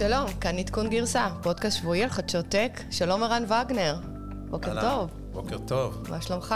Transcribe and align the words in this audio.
שלום, 0.00 0.26
כאן 0.40 0.58
עדכון 0.58 0.90
גרסה, 0.90 1.28
פודקאסט 1.42 1.78
שבועי 1.78 2.02
על 2.02 2.08
חדשות 2.08 2.46
טק. 2.48 2.80
שלום 2.90 3.22
ערן 3.22 3.44
וגנר. 3.44 3.96
בוקר 4.50 4.68
אהלן, 4.68 4.80
טוב. 4.80 5.10
בוקר 5.32 5.58
טוב, 5.58 6.06
מה 6.10 6.20
שלומך? 6.20 6.54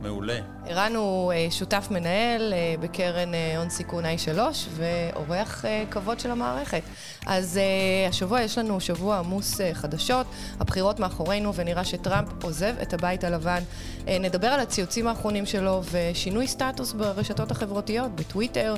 מעולה. 0.00 0.38
ערן 0.66 0.96
הוא 0.96 1.32
אה, 1.32 1.46
שותף 1.50 1.88
מנהל 1.90 2.52
אה, 2.52 2.74
בקרן 2.80 3.34
אה, 3.34 3.58
הון 3.58 3.70
סיכון 3.70 4.04
i3 4.04 4.38
ואורח 4.76 5.64
אה, 5.64 5.84
כבוד 5.90 6.20
של 6.20 6.30
המערכת. 6.30 6.82
אז 7.26 7.58
אה, 7.58 8.08
השבוע 8.08 8.40
יש 8.40 8.58
לנו 8.58 8.80
שבוע 8.80 9.18
עמוס 9.18 9.60
אה, 9.60 9.74
חדשות, 9.74 10.26
הבחירות 10.60 11.00
מאחורינו 11.00 11.54
ונראה 11.54 11.84
שטראמפ 11.84 12.44
עוזב 12.44 12.74
את 12.82 12.94
הבית 12.94 13.24
הלבן. 13.24 13.60
אה, 14.08 14.18
נדבר 14.18 14.48
על 14.48 14.60
הציוצים 14.60 15.06
האחרונים 15.06 15.46
שלו 15.46 15.82
ושינוי 15.92 16.46
סטטוס 16.46 16.92
ברשתות 16.92 17.50
החברתיות, 17.50 18.16
בטוויטר, 18.16 18.74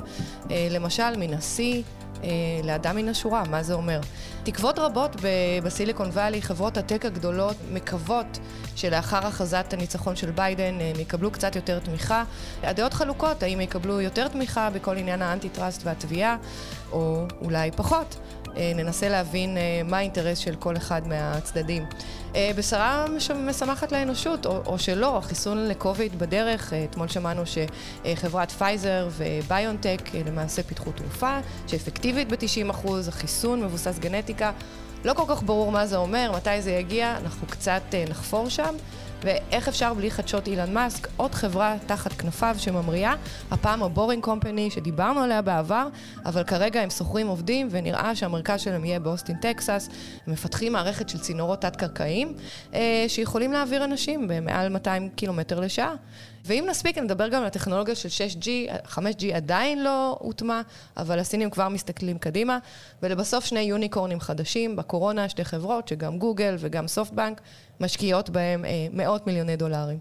אה, 0.51 0.67
למשל 0.71 1.17
מנשיא. 1.17 1.83
אה, 2.25 2.29
לאדם 2.63 2.95
מן 2.95 3.09
השורה, 3.09 3.43
מה 3.49 3.63
זה 3.63 3.73
אומר? 3.73 3.99
תקוות 4.43 4.79
רבות 4.79 5.15
בסיליקון 5.63 6.09
וואלי, 6.09 6.41
חברות 6.41 6.77
הטק 6.77 7.05
הגדולות 7.05 7.55
מקוות 7.71 8.39
שלאחר 8.75 9.27
הכרזת 9.27 9.73
הניצחון 9.73 10.15
של 10.15 10.31
ביידן 10.31 10.73
הם 10.81 10.99
יקבלו 10.99 11.31
קצת 11.31 11.55
יותר 11.55 11.79
תמיכה. 11.79 12.23
הדעות 12.63 12.93
חלוקות, 12.93 13.43
האם 13.43 13.61
יקבלו 13.61 14.01
יותר 14.01 14.27
תמיכה 14.27 14.69
בכל 14.69 14.97
עניין 14.97 15.21
ה 15.21 15.27
anti-trust 15.27 15.81
והתביעה, 15.85 16.37
או 16.91 17.25
אולי 17.41 17.71
פחות. 17.71 18.15
אה, 18.57 18.71
ננסה 18.75 19.09
להבין 19.09 19.57
אה, 19.57 19.81
מה 19.85 19.97
האינטרס 19.97 20.37
של 20.37 20.55
כל 20.55 20.77
אחד 20.77 21.07
מהצדדים. 21.07 21.85
אה, 22.35 22.51
בשרה 22.55 23.05
מש- 23.15 23.31
משמחת 23.31 23.91
לאנושות, 23.91 24.45
או, 24.45 24.61
או 24.65 24.79
שלא, 24.79 25.17
החיסון 25.17 25.67
לקוביד 25.67 26.19
בדרך. 26.19 26.73
אתמול 26.89 27.07
שמענו 27.07 27.43
שחברת 27.45 28.51
פייזר 28.51 29.07
וביונטק 29.11 30.01
למעשה 30.27 30.63
פיתחו 30.63 30.91
תרופה 30.91 31.37
שאפקטיבית 31.67 32.27
ב-90%, 32.29 32.87
החיסון 33.07 33.63
מבוסס 33.63 33.99
גנטיקה. 33.99 34.51
לא 35.05 35.13
כל 35.13 35.23
כך 35.27 35.43
ברור 35.43 35.71
מה 35.71 35.87
זה 35.87 35.97
אומר, 35.97 36.31
מתי 36.35 36.61
זה 36.61 36.71
יגיע, 36.71 37.15
אנחנו 37.23 37.47
קצת 37.47 37.81
נחפור 38.09 38.49
שם. 38.49 38.75
ואיך 39.23 39.67
אפשר 39.67 39.93
בלי 39.93 40.11
חדשות 40.11 40.47
אילן 40.47 40.73
מאסק, 40.73 41.07
עוד 41.17 41.35
חברה 41.35 41.75
תחת 41.85 42.13
כנפיו 42.13 42.55
שממריאה, 42.59 43.15
הפעם 43.51 43.83
הבורינג 43.83 44.23
קומפני 44.23 44.71
שדיברנו 44.71 45.19
עליה 45.19 45.41
בעבר, 45.41 45.87
אבל 46.25 46.43
כרגע 46.43 46.81
הם 46.81 46.89
שוכרים 46.89 47.27
עובדים 47.27 47.67
ונראה 47.71 48.15
שהמרכז 48.15 48.61
שלהם 48.61 48.85
יהיה 48.85 48.99
באוסטין, 48.99 49.35
טקסס. 49.35 49.89
הם 50.27 50.33
מפתחים 50.33 50.73
מערכת 50.73 51.09
של 51.09 51.19
צינורות 51.19 51.61
תת-קרקעיים 51.61 52.33
אה, 52.73 53.05
שיכולים 53.07 53.51
להעביר 53.51 53.83
אנשים 53.83 54.27
במעל 54.27 54.69
200 54.69 55.09
קילומטר 55.09 55.59
לשעה. 55.59 55.95
ואם 56.45 56.65
נספיק, 56.69 56.97
נדבר 56.97 57.27
גם 57.27 57.41
על 57.41 57.47
הטכנולוגיה 57.47 57.95
של 57.95 58.09
6G, 58.09 58.47
5G 58.87 59.35
עדיין 59.35 59.83
לא 59.83 60.17
הוטמע, 60.19 60.61
אבל 60.97 61.19
הסינים 61.19 61.49
כבר 61.49 61.69
מסתכלים 61.69 62.17
קדימה. 62.17 62.59
ולבסוף 63.03 63.45
שני 63.45 63.59
יוניקורנים 63.59 64.19
חדשים, 64.19 64.75
בקורונה 64.75 65.29
שתי 65.29 65.45
חברות, 65.45 65.87
שגם 65.87 66.19
גוגל 66.19 66.55
וגם 66.59 66.87
סופטבנק, 66.87 67.41
משקיעות 67.79 68.29
בהם 68.29 68.65
אה, 68.65 68.87
מאות 68.93 69.27
מיליוני 69.27 69.55
דולרים. 69.55 69.99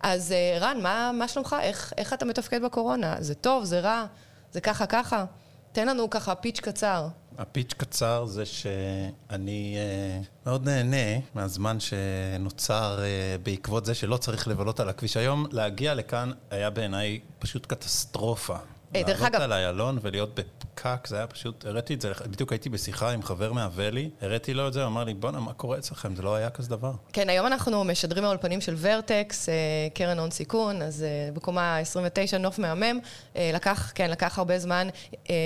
אז 0.00 0.32
אה, 0.32 0.58
רן, 0.60 0.80
מה, 0.82 1.10
מה 1.14 1.28
שלומך? 1.28 1.56
איך, 1.60 1.92
איך 1.98 2.12
אתה 2.12 2.24
מתפקד 2.24 2.62
בקורונה? 2.62 3.16
זה 3.18 3.34
טוב, 3.34 3.64
זה 3.64 3.80
רע, 3.80 4.06
זה 4.52 4.60
ככה 4.60 4.86
ככה? 4.86 5.24
תן 5.72 5.88
לנו 5.88 6.10
ככה 6.10 6.34
פיץ' 6.34 6.60
קצר. 6.60 7.08
הפיץ' 7.38 7.72
קצר 7.76 8.24
זה 8.24 8.46
שאני 8.46 9.76
אה, 9.76 10.20
מאוד 10.46 10.64
נהנה 10.64 11.20
מהזמן 11.34 11.80
שנוצר 11.80 12.98
אה, 13.02 13.36
בעקבות 13.42 13.86
זה 13.86 13.94
שלא 13.94 14.16
צריך 14.16 14.48
לבלות 14.48 14.80
על 14.80 14.88
הכביש. 14.88 15.16
היום 15.16 15.46
להגיע 15.52 15.94
לכאן 15.94 16.30
היה 16.50 16.70
בעיניי 16.70 17.20
פשוט 17.38 17.66
קטסטרופה. 17.66 18.56
אה, 18.94 19.02
דרך 19.02 19.20
לעלות 19.20 19.34
אגב- 19.34 19.42
על 19.42 19.52
איילון 19.52 19.98
ולהיות 20.02 20.34
בפקק, 20.34 21.06
זה 21.06 21.16
היה 21.16 21.26
פשוט, 21.26 21.66
הראיתי 21.66 21.94
את 21.94 22.00
זה, 22.00 22.12
בדיוק 22.30 22.52
הייתי 22.52 22.68
בשיחה 22.68 23.10
עם 23.10 23.22
חבר 23.22 23.52
מהוואלי, 23.52 24.10
הראיתי 24.22 24.54
לו 24.54 24.68
את 24.68 24.72
זה, 24.72 24.80
הוא 24.80 24.86
אמר 24.88 25.04
לי, 25.04 25.14
בואנה, 25.14 25.40
מה 25.40 25.52
קורה 25.52 25.78
אצלכם? 25.78 26.16
זה 26.16 26.22
לא 26.22 26.34
היה 26.34 26.50
כזה 26.50 26.68
דבר. 26.70 26.92
כן, 27.12 27.28
היום 27.28 27.46
אנחנו 27.46 27.84
משדרים 27.84 28.22
מהאולפנים 28.22 28.60
של 28.60 28.74
ורטקס, 28.78 29.48
אה, 29.48 29.54
קרן 29.94 30.18
הון 30.18 30.30
סיכון, 30.30 30.82
אז 30.82 31.02
אה, 31.02 31.32
בקומה 31.34 31.78
29, 31.78 32.38
נוף 32.38 32.58
מהמם. 32.58 32.98
לקח, 33.36 33.92
כן, 33.94 34.10
לקח 34.10 34.38
הרבה 34.38 34.58
זמן 34.58 34.88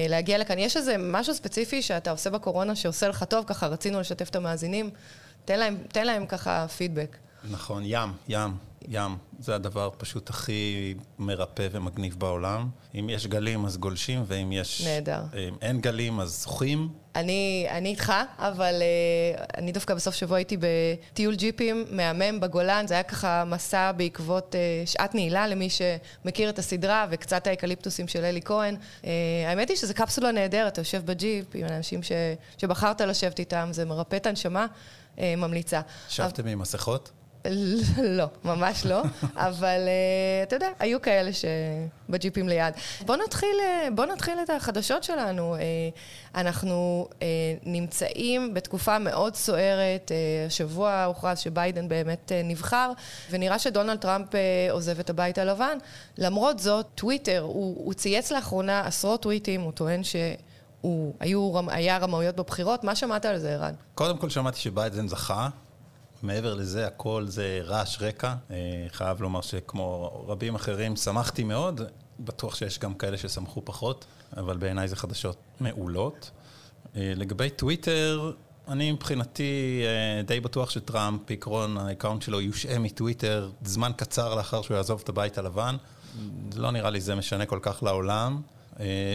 להגיע 0.09 0.39
לכאן. 0.39 0.59
יש 0.59 0.77
איזה 0.77 0.97
משהו 0.99 1.35
ספציפי 1.35 1.83
שאתה 1.83 2.11
עושה 2.11 2.31
בקורונה 2.31 2.77
שעושה 2.77 3.09
לך 3.09 3.25
טוב, 3.25 3.45
ככה 3.47 3.67
רצינו 3.67 4.01
לשתף 4.01 4.29
את 4.29 4.37
המאזינים. 4.37 4.91
תן 5.45 5.59
להם, 5.59 5.77
תן 5.93 6.07
להם 6.07 6.27
ככה 6.27 6.69
פידבק. 6.69 7.17
נכון, 7.51 7.83
ים, 7.87 8.13
ים, 8.29 8.51
ים. 8.89 9.17
זה 9.39 9.55
הדבר 9.55 9.91
פשוט 9.99 10.31
הכי 10.31 10.95
מרפא 11.19 11.69
ומגניב 11.73 12.17
בעולם. 12.19 12.69
אם 12.95 13.11
יש 13.11 13.27
גלים, 13.27 13.65
אז 13.65 13.77
גולשים, 13.77 14.25
ואם 14.27 14.53
יש... 14.53 14.83
נהדר. 14.87 15.23
אם 15.49 15.55
אין 15.63 15.81
גלים, 15.81 16.21
אז 16.21 16.43
זוכים. 16.43 16.89
אני, 17.15 17.67
אני 17.71 17.89
איתך, 17.89 18.13
אבל 18.39 18.75
אה, 18.75 19.45
אני 19.59 19.73
דווקא 19.73 19.95
בסוף 19.95 20.15
שבוע 20.15 20.37
הייתי 20.37 20.57
בטיול 20.57 21.35
ג'יפים 21.35 21.85
מהמם 21.91 22.41
בגולן, 22.41 22.87
זה 22.87 22.95
היה 22.95 23.03
ככה 23.03 23.45
מסע 23.45 23.93
בעקבות 23.93 24.55
אה, 24.55 24.89
שעת 24.91 25.15
נעילה 25.15 25.47
למי 25.47 25.69
שמכיר 25.71 26.49
את 26.51 26.59
הסדרה 26.59 27.07
וקצת 27.11 27.47
האקליפטוסים 27.47 28.09
של 28.09 28.25
אלי 28.25 28.41
כהן. 28.45 28.77
אה, 29.03 29.07
האמת 29.47 29.69
היא 29.69 29.77
שזו 29.77 29.95
קפסולה 29.95 30.33
נהדרת, 30.33 30.73
אתה 30.73 30.81
יושב 30.81 31.07
בג'יפ 31.07 31.47
עם 31.55 31.67
אנשים 31.67 32.03
ש, 32.03 32.13
שבחרת 32.59 33.01
לשבת 33.01 33.39
איתם, 33.39 33.69
זה 33.73 33.85
מרפא 33.85 34.17
את 34.17 34.27
הנשמה, 34.27 34.67
uh, 35.17 35.21
ממליצה. 35.37 35.81
ישבתם 36.09 36.47
עם 36.47 36.59
מסכות? 36.59 37.11
לא, 38.19 38.25
ממש 38.45 38.87
לא, 38.87 39.03
אבל 39.37 39.81
uh, 39.87 40.49
אתה 40.49 40.57
יודע, 40.57 40.69
היו 40.79 41.03
כאלה 41.03 41.31
שבג'יפים 41.33 42.49
ליד. 42.49 42.75
בוא 43.07 43.17
נתחיל, 43.17 43.57
uh, 43.61 43.91
בוא 43.95 44.07
נתחיל 44.07 44.39
את 44.43 44.51
החדשות 44.51 45.05
שלנו. 45.05 45.57
Uh, 45.57 45.61
אנחנו 46.35 47.09
נמצאים 47.63 48.55
בתקופה 48.55 48.99
מאוד 48.99 49.35
סוערת, 49.35 50.13
השבוע 50.47 51.05
הוכרז 51.05 51.39
שביידן 51.39 51.89
באמת 51.89 52.33
נבחר, 52.45 52.93
ונראה 53.31 53.59
שדונלד 53.59 53.99
טראמפ 53.99 54.29
עוזב 54.71 55.01
את 55.01 55.11
הבית 55.11 55.39
הלבן. 55.39 55.79
למרות 56.19 56.59
זאת, 56.59 56.87
טוויטר, 56.95 57.41
הוא, 57.41 57.85
הוא 57.85 57.95
צייץ 57.95 58.33
לאחרונה 58.33 58.81
עשרות 58.81 59.23
טוויטים, 59.23 59.61
הוא 59.61 59.73
טוען 59.73 60.05
ש... 60.05 60.17
הוא, 60.81 61.15
היו, 61.21 61.53
היה 61.69 61.99
רמאויות 61.99 62.37
בבחירות, 62.37 62.85
מה 62.85 62.97
שמעת 62.97 63.25
על 63.25 63.39
זה, 63.39 63.55
ערן? 63.55 63.75
קודם 63.95 64.19
כל 64.19 64.31
שמעתי 64.31 64.59
שביידן 64.59 65.09
זכה. 65.09 65.49
מעבר 66.23 66.55
לזה, 66.55 66.87
הכל 66.87 67.25
זה 67.27 67.61
רעש 67.65 68.03
רקע. 68.03 68.35
אה, 68.51 68.57
חייב 68.89 69.23
לומר 69.23 69.41
שכמו 69.41 70.25
רבים 70.29 70.55
אחרים, 70.55 70.97
שמחתי 70.97 71.45
מאוד. 71.45 71.81
בטוח 72.21 72.55
שיש 72.55 72.79
גם 72.79 72.95
כאלה 72.95 73.19
ששמחו 73.19 73.63
פחות, 73.65 74.05
אבל 74.37 74.57
בעיניי 74.57 74.89
זה 74.89 74.97
חדשות 74.97 75.37
מעולות. 75.61 76.31
אה, 76.97 77.13
לגבי 77.17 77.51
טוויטר, 77.51 78.33
אני 78.69 78.93
מבחינתי 78.93 79.83
אה, 79.85 80.23
די 80.23 80.41
בטוח 80.41 80.71
שטראמפ, 80.71 81.21
בעקרון 81.29 81.79
ה 81.79 81.84
account 81.84 82.23
שלו 82.23 82.41
יושעה 82.41 82.79
מטוויטר 82.79 83.51
זמן 83.65 83.93
קצר 83.97 84.35
לאחר 84.35 84.63
שהוא 84.63 84.77
יעזוב 84.77 85.01
את 85.05 85.09
הבית 85.09 85.39
הלבן. 85.39 85.77
לא 86.57 86.71
נראה 86.71 86.91
לי 86.91 87.01
זה 87.01 87.15
משנה 87.15 87.47
כל 87.47 87.59
כך 87.63 87.83
לעולם. 87.83 88.41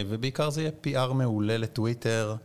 ובעיקר 0.08 0.50
זה 0.50 0.62
יהיה 0.62 1.08
PR 1.08 1.12
מעולה 1.12 1.58
לטוויטר, 1.58 2.36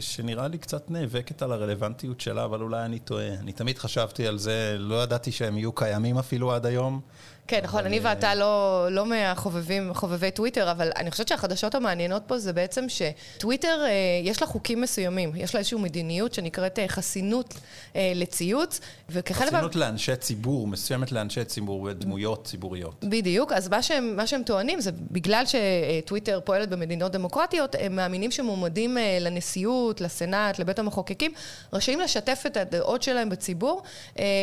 שנראה 0.00 0.48
לי 0.48 0.58
קצת 0.58 0.90
נאבקת 0.90 1.42
על 1.42 1.52
הרלוונטיות 1.52 2.20
שלה, 2.20 2.44
אבל 2.44 2.60
אולי 2.60 2.84
אני 2.84 2.98
טועה. 2.98 3.28
אני 3.34 3.52
תמיד 3.52 3.78
חשבתי 3.78 4.26
על 4.26 4.38
זה, 4.38 4.76
לא 4.78 5.02
ידעתי 5.02 5.32
שהם 5.32 5.58
יהיו 5.58 5.72
קיימים 5.72 6.18
אפילו 6.18 6.52
עד 6.52 6.66
היום. 6.66 7.00
כן, 7.48 7.60
נכון, 7.62 7.84
אני 7.84 7.98
אה, 7.98 8.04
ואתה 8.04 8.34
לא, 8.34 8.86
לא 8.90 9.06
מהחובבים, 9.06 9.94
חובבי 9.94 10.30
טוויטר, 10.30 10.70
אבל 10.70 10.90
אני 10.96 11.10
חושבת 11.10 11.28
שהחדשות 11.28 11.74
המעניינות 11.74 12.22
פה 12.26 12.38
זה 12.38 12.52
בעצם 12.52 12.84
שטוויטר, 12.88 13.84
אה, 13.84 13.90
יש 14.22 14.42
לה 14.42 14.46
חוקים 14.46 14.80
מסוימים, 14.80 15.32
יש 15.36 15.54
לה 15.54 15.58
איזושהי 15.58 15.78
מדיניות 15.78 16.34
שנקראת 16.34 16.78
אה, 16.78 16.88
חסינות 16.88 17.54
לציוץ, 17.94 18.80
וכחלק. 19.10 19.48
חסינות 19.48 19.76
לאנשי 19.76 20.16
ציבור, 20.16 20.66
מסוימת 20.66 21.12
לאנשי 21.12 21.44
ציבור 21.44 21.82
ודמויות 21.82 22.44
ציבוריות. 22.44 23.04
בדיוק, 23.04 23.52
אז 23.52 23.68
מה 23.68 23.82
שהם, 23.82 24.16
מה 24.16 24.26
שהם 24.26 24.42
טוענים 24.42 24.80
זה 24.80 24.90
בגלל 25.10 25.44
שטוויטר 25.46 26.40
פועלת 26.44 26.68
במדינות 26.68 27.12
דמוקרטיות, 27.12 27.76
הם 27.78 27.96
מאמינים 27.96 28.30
שמועמדים 28.30 28.96
לנשיאות, 29.20 30.00
לסנאט, 30.00 30.58
לבית 30.58 30.78
המחוקקים, 30.78 31.32
רשאים 31.72 32.00
לשתף 32.00 32.42
את 32.46 32.56
הדעות 32.56 33.02
שלהם 33.02 33.28
בציבור, 33.28 33.82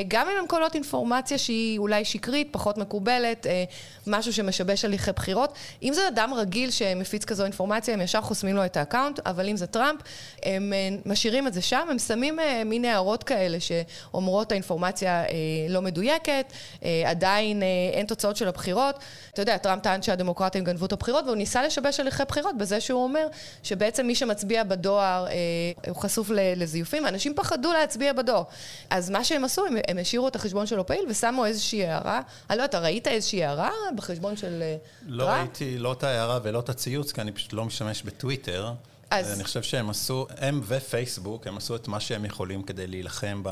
גם 0.07 0.27
אם 0.27 0.35
הם 0.39 0.47
קולות 0.47 0.75
אינפורמציה 0.75 1.37
שהיא 1.37 1.79
אולי 1.79 2.05
שקרית, 2.05 2.47
פחות 2.51 2.77
מקובלת, 2.91 3.47
אה, 3.47 3.63
משהו 4.07 4.33
שמשבש 4.33 4.85
הליכי 4.85 5.11
בחירות. 5.11 5.53
אם 5.83 5.93
זה 5.93 6.07
אדם 6.07 6.33
רגיל 6.33 6.71
שמפיץ 6.71 7.25
כזו 7.25 7.43
אינפורמציה, 7.43 7.93
הם 7.93 8.01
ישר 8.01 8.21
חוסמים 8.21 8.55
לו 8.55 8.65
את 8.65 8.77
ה 8.77 8.82
account, 8.82 9.19
אבל 9.25 9.47
אם 9.49 9.57
זה 9.57 9.67
טראמפ, 9.67 9.99
הם 10.43 10.73
אה, 10.73 10.89
משאירים 11.05 11.47
את 11.47 11.53
זה 11.53 11.61
שם, 11.61 11.87
הם 11.91 11.99
שמים 11.99 12.39
אה, 12.39 12.63
מין 12.65 12.85
הערות 12.85 13.23
כאלה 13.23 13.57
שאומרות 13.59 14.51
האינפורמציה 14.51 15.23
אה, 15.23 15.27
לא 15.69 15.81
מדויקת, 15.81 16.45
אה, 16.83 17.03
עדיין 17.05 17.63
אה, 17.63 17.67
אין 17.93 18.05
תוצאות 18.05 18.35
של 18.35 18.47
הבחירות. 18.47 18.99
אתה 19.33 19.41
יודע, 19.41 19.57
טראמפ 19.57 19.83
טען 19.83 20.01
שהדמוקרטים 20.01 20.63
גנבו 20.63 20.85
את 20.85 20.91
הבחירות, 20.91 21.25
והוא 21.25 21.35
ניסה 21.35 21.63
לשבש 21.63 21.99
הליכי 21.99 22.23
בחירות 22.27 22.57
בזה 22.57 22.81
שהוא 22.81 23.03
אומר 23.03 23.27
שבעצם 23.63 24.07
מי 24.07 24.15
שמצביע 24.15 24.63
בדואר 24.63 25.27
אה, 25.27 25.33
הוא 25.87 25.95
חשוף 25.95 26.29
לזיופים, 26.33 27.07
אנשים 27.07 27.33
פחדו 27.35 27.73
להצביע 27.73 28.13
בדואר. 28.13 28.43
אז 28.89 29.09
מה 29.09 29.23
שהם 29.23 29.43
עשו, 29.43 29.65
הם, 29.65 29.75
הם 29.87 29.97
השאירו 29.97 30.27
את 30.27 30.35
החשבון 30.35 30.65
שלו 30.65 30.85
פעיל 30.85 31.05
ושמו 31.09 31.45
איזושהי 31.45 31.85
הערה. 31.85 32.21
אני 32.49 32.57
לא 32.57 32.63
יודעת, 32.63 32.80
ראית 32.81 33.07
איזושהי 33.07 33.43
הערה 33.43 33.69
בחשבון 33.95 34.37
של 34.37 34.61
אה, 34.61 34.77
לא 35.07 35.23
טראמפ? 35.23 35.39
ראיתי 35.39 35.77
לא 35.77 35.93
את 35.93 36.03
ההערה 36.03 36.39
ולא 36.43 36.59
את 36.59 36.69
הציוץ, 36.69 37.11
כי 37.11 37.21
אני 37.21 37.31
פשוט 37.31 37.53
לא 37.53 37.65
משתמש 37.65 38.03
בטוויטר. 38.03 38.73
אז... 39.11 39.33
אני 39.33 39.43
חושב 39.43 39.63
שהם 39.63 39.89
עשו, 39.89 40.27
הם 40.37 40.61
ופייסבוק, 40.67 41.47
הם 41.47 41.57
עשו 41.57 41.75
את 41.75 41.87
מה 41.87 41.99
שהם 41.99 42.25
יכולים 42.25 42.63
כדי 42.63 42.87
להילחם 42.87 43.43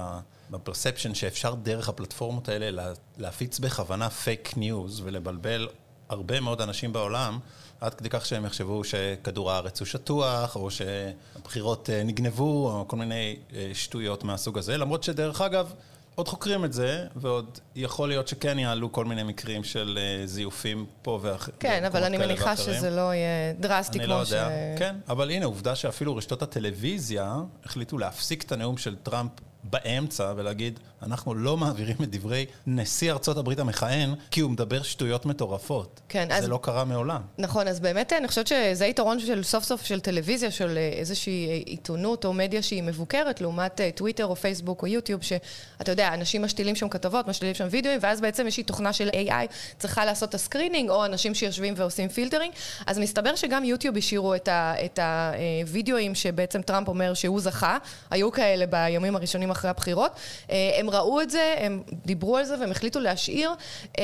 ב 0.50 0.56
perception 0.56 1.14
שאפשר 1.14 1.56
דרך 1.56 1.90
הפלטפורמות 1.90 2.50
האלה 2.50 2.94
להפיץ 3.18 3.60
בכוונה 3.60 4.10
fake 4.10 4.58
news 4.58 5.02
ולבלבל 5.04 5.68
הרבה 6.10 6.40
מאוד 6.40 6.62
אנשים 6.62 6.94
בעולם, 6.94 7.40
עד 7.82 7.94
כדי 7.94 8.10
כך 8.10 8.26
שהם 8.26 8.46
יחשבו 8.46 8.84
שכדור 8.84 9.52
הארץ 9.52 9.80
הוא 9.80 9.86
שטוח, 9.86 10.56
או 10.56 10.70
שהבחירות 10.72 11.90
אה, 11.90 12.04
נגנבו, 12.04 12.72
או 12.72 12.88
כל 12.88 12.98
מיני 12.98 13.36
אה, 13.54 13.72
שטויות 13.74 14.24
מהסוג 14.24 14.58
הזה, 14.58 14.78
למרות 14.78 15.04
שדרך 15.04 15.42
אגב, 15.42 15.74
עוד 16.20 16.28
חוקרים 16.28 16.66
את 16.66 16.74
זה, 16.74 17.06
ועוד 17.16 17.60
יכול 17.76 18.10
להיות 18.10 18.28
שכן 18.28 18.60
יעלו 18.60 18.92
כל 18.92 19.06
מיני 19.06 19.24
מקרים 19.24 19.64
של 19.64 20.00
אה, 20.00 20.28
זיופים 20.28 20.86
פה 21.02 21.20
ואחרים. 21.22 21.58
כן, 21.60 21.86
אבל 21.86 22.04
אני 22.04 22.18
מניחה 22.18 22.58
שזה 22.58 22.90
לא 22.90 23.14
יהיה 23.14 23.54
דרסטי 23.60 24.00
כמו 24.00 24.08
לא 24.08 24.26
ש... 24.26 24.34
אני 24.34 24.42
לא 24.42 24.46
יודע, 24.46 24.78
כן, 24.78 24.96
אבל 25.10 25.32
הנה, 25.32 25.46
עובדה 25.46 25.76
שאפילו 25.76 26.16
רשתות 26.16 26.42
הטלוויזיה 26.42 27.36
החליטו 27.66 27.98
להפסיק 27.98 28.44
את 28.44 28.52
הנאום 28.52 28.78
של 28.78 28.96
טראמפ 28.96 29.32
באמצע 29.70 30.34
ולהגיד, 30.36 30.80
אנחנו 31.04 31.34
לא 31.34 31.58
מעבירים 31.58 31.96
את 32.04 32.12
דברי 32.12 32.46
נשיא 32.68 33.12
ארצות 33.12 33.38
הברית 33.38 33.60
המכהן, 33.60 34.14
כי 34.32 34.42
הוא 34.42 34.52
מדבר 34.52 34.84
שטויות 34.84 35.26
מטורפות. 35.26 36.02
כן, 36.10 36.28
זה 36.30 36.36
אז... 36.36 36.50
לא 36.50 36.60
קרה 36.62 36.84
מעולם. 36.84 37.22
נכון, 37.38 37.68
אז 37.68 37.80
באמת 37.80 38.14
אני 38.14 38.28
חושבת 38.28 38.48
שזה 38.48 38.86
יתרון 38.86 39.20
של 39.20 39.44
סוף 39.44 39.64
סוף 39.64 39.86
של 39.86 40.00
טלוויזיה, 40.00 40.52
של 40.52 40.78
אה, 40.78 40.90
איזושהי 41.00 41.48
אה, 41.48 41.54
עיתונות 41.66 42.26
או 42.26 42.34
מדיה 42.34 42.62
שהיא 42.62 42.84
מבוקרת, 42.84 43.42
לעומת 43.42 43.82
אה, 43.82 43.90
טוויטר 43.96 44.26
או 44.26 44.36
פייסבוק 44.36 44.82
או 44.82 44.88
יוטיוב, 44.88 45.22
שאתה 45.22 45.92
יודע, 45.92 46.14
אנשים 46.14 46.42
משתילים 46.42 46.76
שם 46.76 46.90
כתבות, 46.90 47.28
משתילים 47.28 47.56
שם 47.56 47.68
וידאוים, 47.72 48.00
ואז 48.02 48.22
בעצם 48.22 48.48
יש 48.48 48.58
לי 48.58 48.64
תוכנה 48.64 48.94
של 48.94 49.10
AI 49.10 49.54
צריכה 49.78 50.06
לעשות 50.06 50.30
את 50.30 50.36
ה 50.36 50.41
screening, 50.41 50.90
או 50.90 51.06
אנשים 51.06 51.36
שיושבים 51.36 51.74
ועושים 51.78 52.10
filtering. 52.10 52.54
אז 52.86 53.00
מסתבר 53.00 53.36
שגם 53.36 53.64
יוטיוב 53.64 53.98
השאירו 53.98 54.36
את 54.36 55.00
הווידאוים 55.00 56.16
שבעצם 56.16 56.62
טראמפ 56.62 56.88
אומר 56.88 57.14
שהוא 57.14 57.40
זכה, 57.40 57.78
היו 58.12 58.32
כאלה 58.32 58.66
בימים 58.66 59.16
הראשונים 59.16 59.52
אחרי 59.60 59.70
הבחירות. 59.70 60.12
הם 60.50 60.90
ראו 60.90 61.22
את 61.22 61.30
זה, 61.30 61.56
הם 61.58 61.84
דיברו 62.06 62.38
על 62.38 62.46
זה 62.46 62.60
והם 62.60 62.72
החליטו 62.72 63.00
להשאיר, 63.00 63.52
אה, 64.00 64.04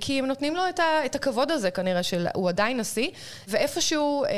כי 0.00 0.18
הם 0.18 0.26
נותנים 0.26 0.56
לו 0.56 0.62
את, 0.68 0.80
ה, 0.80 1.06
את 1.06 1.14
הכבוד 1.14 1.50
הזה 1.50 1.70
כנראה, 1.70 2.02
שהוא 2.02 2.48
עדיין 2.48 2.80
נשיא, 2.80 3.08
ואיפשהו 3.48 4.24
אה, 4.24 4.30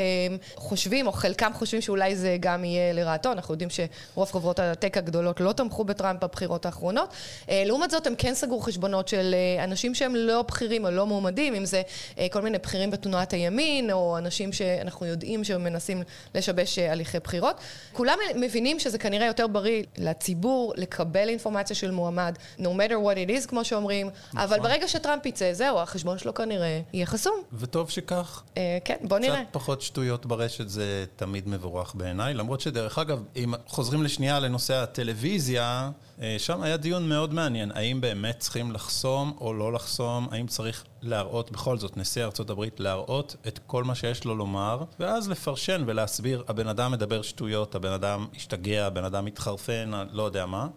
חושבים, 0.57 1.07
או 1.07 1.13
חלקם 1.13 1.51
חושבים 1.55 1.81
שאולי 1.81 2.17
זה 2.17 2.37
גם 2.41 2.65
יהיה 2.65 2.93
לרעתו, 2.93 3.33
אנחנו 3.33 3.55
יודעים 3.55 3.71
שרוב 3.71 4.33
חברות 4.33 4.59
הטק 4.59 4.97
הגדולות 4.97 5.41
לא 5.41 5.53
תמכו 5.53 5.85
בטראמפ 5.85 6.25
בבחירות 6.25 6.67
האחרונות. 6.67 7.09
אה, 7.49 7.63
לעומת 7.67 7.91
זאת, 7.91 8.07
הם 8.07 8.15
כן 8.19 8.35
סגרו 8.35 8.61
חשבונות 8.61 9.09
של 9.09 9.35
אה, 9.35 9.65
אנשים 9.65 9.95
שהם 9.95 10.17
לא 10.17 10.43
בכירים 10.43 10.85
או 10.85 10.91
לא 10.91 11.07
מועמדים, 11.07 11.55
אם 11.55 11.65
זה 11.65 11.83
אה, 12.19 12.27
כל 12.31 12.43
מיני 12.43 12.59
בכירים 12.59 12.91
בתנועת 12.91 13.33
הימין, 13.33 13.91
או 13.91 14.19
אנשים 14.19 14.53
שאנחנו 14.53 15.07
יודעים 15.07 15.45
שהם 15.45 15.65
מנסים 15.65 16.03
לשבש 16.35 16.79
אה, 16.79 16.93
הליכי 16.93 17.19
בחירות. 17.19 17.61
כולם 17.93 18.19
מבינים 18.35 18.79
שזה 18.79 18.99
כנראה 18.99 19.27
יותר 19.27 19.47
בריא 19.47 19.83
לציבור 19.99 20.42
לקבל 20.77 21.29
אינפורמציה 21.29 21.77
של 21.77 21.91
מועמד, 21.91 22.35
no 22.59 22.63
matter 22.63 22.95
what 23.05 23.17
it 23.17 23.45
is, 23.45 23.49
כמו 23.49 23.65
שאומרים, 23.65 24.11
נכון. 24.29 24.41
אבל 24.41 24.61
ברגע 24.61 24.89
שטראמפ 24.89 25.27
יצא, 25.27 25.53
זהו, 25.53 25.79
החשבון 25.79 26.19
שלו 26.19 26.35
כנראה 26.35 26.81
יהיה 26.93 27.07
חסום. 27.07 27.35
וטוב 27.53 27.91
שכך. 27.91 28.43
אה, 28.57 28.79
כן, 28.85 28.97
בוא 29.03 29.19
נראה. 29.19 29.45
קצת 29.45 29.53
פחות 29.53 29.83
שטויות 29.83 30.27
ברשת 30.27 30.69
זה 30.69 31.05
תמיד 31.17 31.49
מבורך 31.49 31.95
בעיניי, 31.95 32.35
למרות 32.35 32.61
שדרך 32.61 32.99
אגב, 32.99 33.23
אם 33.37 33.55
חוזרים 33.67 34.03
לשנייה 34.03 34.41
לנושא 34.41 34.75
הטלוויזיה, 34.75 35.91
שם 36.39 36.63
היה 36.63 36.77
דיון 36.77 37.09
מאוד 37.09 37.35
מעניין, 37.35 37.73
האם 37.75 38.01
באמת 38.01 38.39
צריכים 38.39 38.73
לחסום 38.73 39.37
או 39.41 39.55
לא 39.55 39.73
לחסום, 39.73 40.29
האם 40.31 40.47
צריך 40.47 40.85
להראות, 41.03 41.51
בכל 41.51 41.79
זאת, 41.79 41.97
נשיא 41.97 42.25
הברית, 42.51 42.81
להראות 42.81 43.37
את 43.49 43.61
כל 43.67 43.85
מה 43.85 43.95
שיש 43.95 44.25
לו 44.25 44.37
לומר, 44.37 44.85
ואז 45.01 45.29
לפרשן 45.29 45.85
ולהסביר, 45.87 46.45
הבן 46.49 46.69
אדם 46.69 46.93
מדבר 46.93 47.23
שטויות, 47.23 47.75
הבן 47.75 47.93
אדם 47.93 48.27
השתגע, 48.37 48.87
הבן 48.87 49.05
אדם 49.05 49.25
מתחרפן, 49.25 49.91
לא 50.13 50.23
יודע 50.23 50.47
מה. 50.47 50.69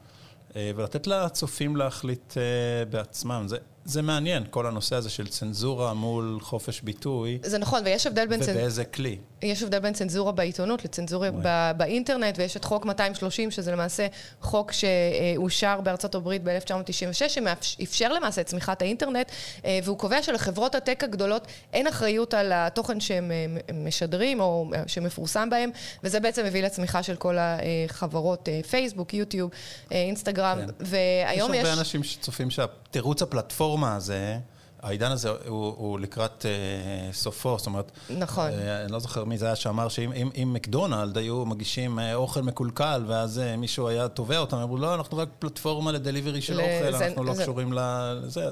אה, 0.55 0.71
ולתת 0.75 1.07
לצופים 1.07 1.75
להחליט 1.75 2.37
אה, 2.37 2.85
בעצמם. 2.85 3.43
זה, 3.47 3.57
זה 3.85 4.01
מעניין, 4.01 4.43
כל 4.49 4.67
הנושא 4.67 4.95
הזה 4.95 5.09
של 5.09 5.27
צנזורה 5.27 5.93
מול 5.93 6.39
חופש 6.41 6.81
ביטוי. 6.81 7.39
זה 7.43 7.57
נכון, 7.57 7.81
ויש 7.85 8.07
הבדל 8.07 8.27
בין... 8.27 8.39
ובאיזה 8.43 8.83
צנ... 8.83 8.89
כלי. 8.91 9.17
יש 9.41 9.63
הבדל 9.63 9.79
בין 9.79 9.93
צנזורה 9.93 10.31
בעיתונות 10.31 10.85
לצנזורה 10.85 11.29
ב- 11.43 11.71
באינטרנט, 11.77 12.37
ויש 12.37 12.57
את 12.57 12.65
חוק 12.65 12.85
230, 12.85 13.51
שזה 13.51 13.71
למעשה 13.71 14.07
חוק 14.41 14.71
שאושר 14.71 15.81
בארצות 15.81 16.15
הברית 16.15 16.41
ב-1996, 16.43 17.39
שאפשר 17.61 18.13
למעשה 18.13 18.41
את 18.41 18.45
צמיחת 18.45 18.81
האינטרנט, 18.81 19.31
אה, 19.65 19.79
והוא 19.83 19.97
קובע 19.97 20.23
שלחברות 20.23 20.75
הטק 20.75 21.03
הגדולות 21.03 21.47
אין 21.73 21.87
אחריות 21.87 22.33
על 22.33 22.51
התוכן 22.55 22.99
שהם 22.99 23.31
משדרים 23.73 24.39
או 24.39 24.69
שמפורסם 24.87 25.49
בהם, 25.49 25.69
וזה 26.03 26.19
בעצם 26.19 26.45
מביא 26.45 26.63
לצמיחה 26.63 27.03
של 27.03 27.15
כל 27.15 27.37
החברות, 27.39 28.49
פייסבוק, 28.69 29.13
יוטיוב, 29.13 29.51
אינסטגרם, 29.91 30.57
כן. 30.59 30.73
והיום 30.79 31.53
יש... 31.53 31.59
יש 31.59 31.65
הרבה 31.65 31.79
אנשים 31.79 32.03
שצופים 32.03 32.49
שהתירוץ 32.49 33.21
הפלטפורמה 33.21 33.74
הזה... 33.83 34.39
העידן 34.85 35.11
הזה 35.11 35.29
הוא, 35.29 35.73
הוא 35.77 35.99
לקראת 35.99 36.45
אה, 36.45 37.13
סופו, 37.13 37.57
זאת 37.57 37.67
אומרת... 37.67 37.91
נכון. 38.09 38.49
אה, 38.49 38.83
אני 38.83 38.91
לא 38.91 38.99
זוכר 38.99 39.23
מי 39.23 39.37
זה 39.37 39.45
היה 39.45 39.55
שאמר 39.55 39.87
שאם 39.87 40.13
אם, 40.13 40.29
אם 40.41 40.53
מקדונלד 40.53 41.17
היו 41.17 41.45
מגישים 41.45 41.99
אה, 41.99 42.15
אוכל 42.15 42.41
מקולקל, 42.41 43.03
ואז 43.07 43.39
אה, 43.39 43.57
מישהו 43.57 43.87
היה 43.87 44.07
תובע 44.07 44.37
אותם, 44.37 44.57
אמרו, 44.57 44.77
לא, 44.77 44.95
אנחנו 44.95 45.17
רק 45.17 45.29
פלטפורמה 45.39 45.91
לדליברי 45.91 46.41
של 46.41 46.53
ל... 46.53 46.59
אוכל, 46.59 46.97
זה, 46.97 47.07
אנחנו 47.07 47.23
לא 47.23 47.33
זה... 47.33 47.43
קשורים 47.43 47.73
לזה. 47.73 48.45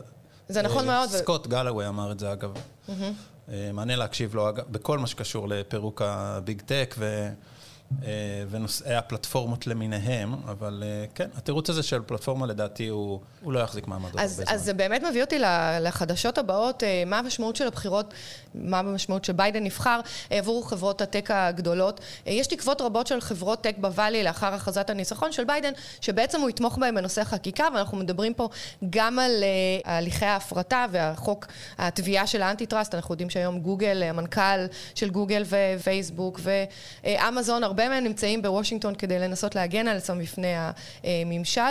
זה 0.48 0.62
נכון 0.62 0.90
אה, 0.90 0.98
מאוד. 0.98 1.10
סקוט. 1.10 1.48
Galloway 1.48 1.88
אמר 1.88 2.12
את 2.12 2.20
זה, 2.20 2.32
אגב. 2.32 2.54
Mm-hmm. 2.88 3.52
מעניין 3.74 4.00
להקשיב 4.00 4.36
לו, 4.36 4.50
אגב, 4.50 4.64
בכל 4.72 5.00
מה 5.00 5.08
שקשור 5.08 5.48
לפירוק 5.48 6.02
ה 6.06 6.20
big 6.20 6.62
tech, 6.62 6.96
ו... 6.98 7.30
אה, 8.04 8.44
ונושאי 8.50 8.96
הפלטפורמות 8.96 9.68
למיניהם, 9.68 10.34
אבל 10.46 10.84
אה, 10.86 11.06
כן, 11.16 11.28
התירוץ 11.38 11.70
הזה 11.70 11.84
של 11.84 12.02
פלטפורמה 12.02 12.46
לדעתי 12.46 12.88
הוא, 12.88 13.20
הוא 13.42 13.54
לא 13.54 13.60
יחזיק 13.60 13.88
מעמד 13.88 14.10
הרבה 14.10 14.28
זמן. 14.28 14.46
אז 14.48 14.64
זה 14.64 14.74
באמת 14.74 15.04
מביא 15.04 15.22
אותי 15.22 15.40
לחדשות 15.82 16.38
הבאות, 16.38 16.84
אה, 16.84 17.04
מה 17.06 17.20
המשמעות 17.20 17.56
של 17.56 17.68
הבחירות, 17.68 18.14
מה 18.56 18.80
המשמעות 18.80 19.26
שביידן 19.26 19.64
נבחר 19.64 20.00
עבור 20.30 20.70
חברות 20.70 21.02
ה 21.02 21.08
tech 21.08 21.32
הגדולות. 21.32 22.00
יש 22.26 22.48
תקוות 22.48 22.82
רבות 22.82 23.08
של 23.08 23.22
חברות 23.22 23.62
tech 23.62 23.76
ב 23.78 23.84
Valley 23.84 24.24
לאחר 24.24 24.54
הכרזת 24.54 24.90
הניצחון 24.90 25.32
של 25.32 25.44
ביידן, 25.44 25.72
שבעצם 26.02 26.42
הוא 26.42 26.50
יתמוך 26.50 26.78
בהם 26.78 26.96
בנושא 26.96 27.22
החקיקה, 27.22 27.68
ואנחנו 27.76 27.98
מדברים 27.98 28.34
פה 28.34 28.50
גם 28.90 29.20
על 29.20 29.44
הליכי 29.86 30.26
ההפרטה 30.26 30.86
והחוק, 30.92 31.46
התביעה 31.78 32.28
של 32.28 32.42
ה 32.42 32.66
antitrust, 32.66 32.96
אנחנו 32.96 33.14
יודעים 33.14 33.30
שהיום 33.30 33.60
גוגל, 33.60 34.04
המנכ"ל 34.04 34.66
של 34.96 35.10
גוגל 35.10 35.44
ופייסבוק 35.80 36.40
ואמזון, 36.44 37.64
הרבה 37.74 37.90
מהם 37.90 38.04
נמצאים 38.04 38.42
בוושינגטון 38.42 38.96
כדי 38.96 39.20
לנסות 39.20 39.56
להגן 39.56 39.88
על 39.88 39.98
עצמם 39.98 40.20
בפני 40.20 40.54
הממשל. 41.04 41.62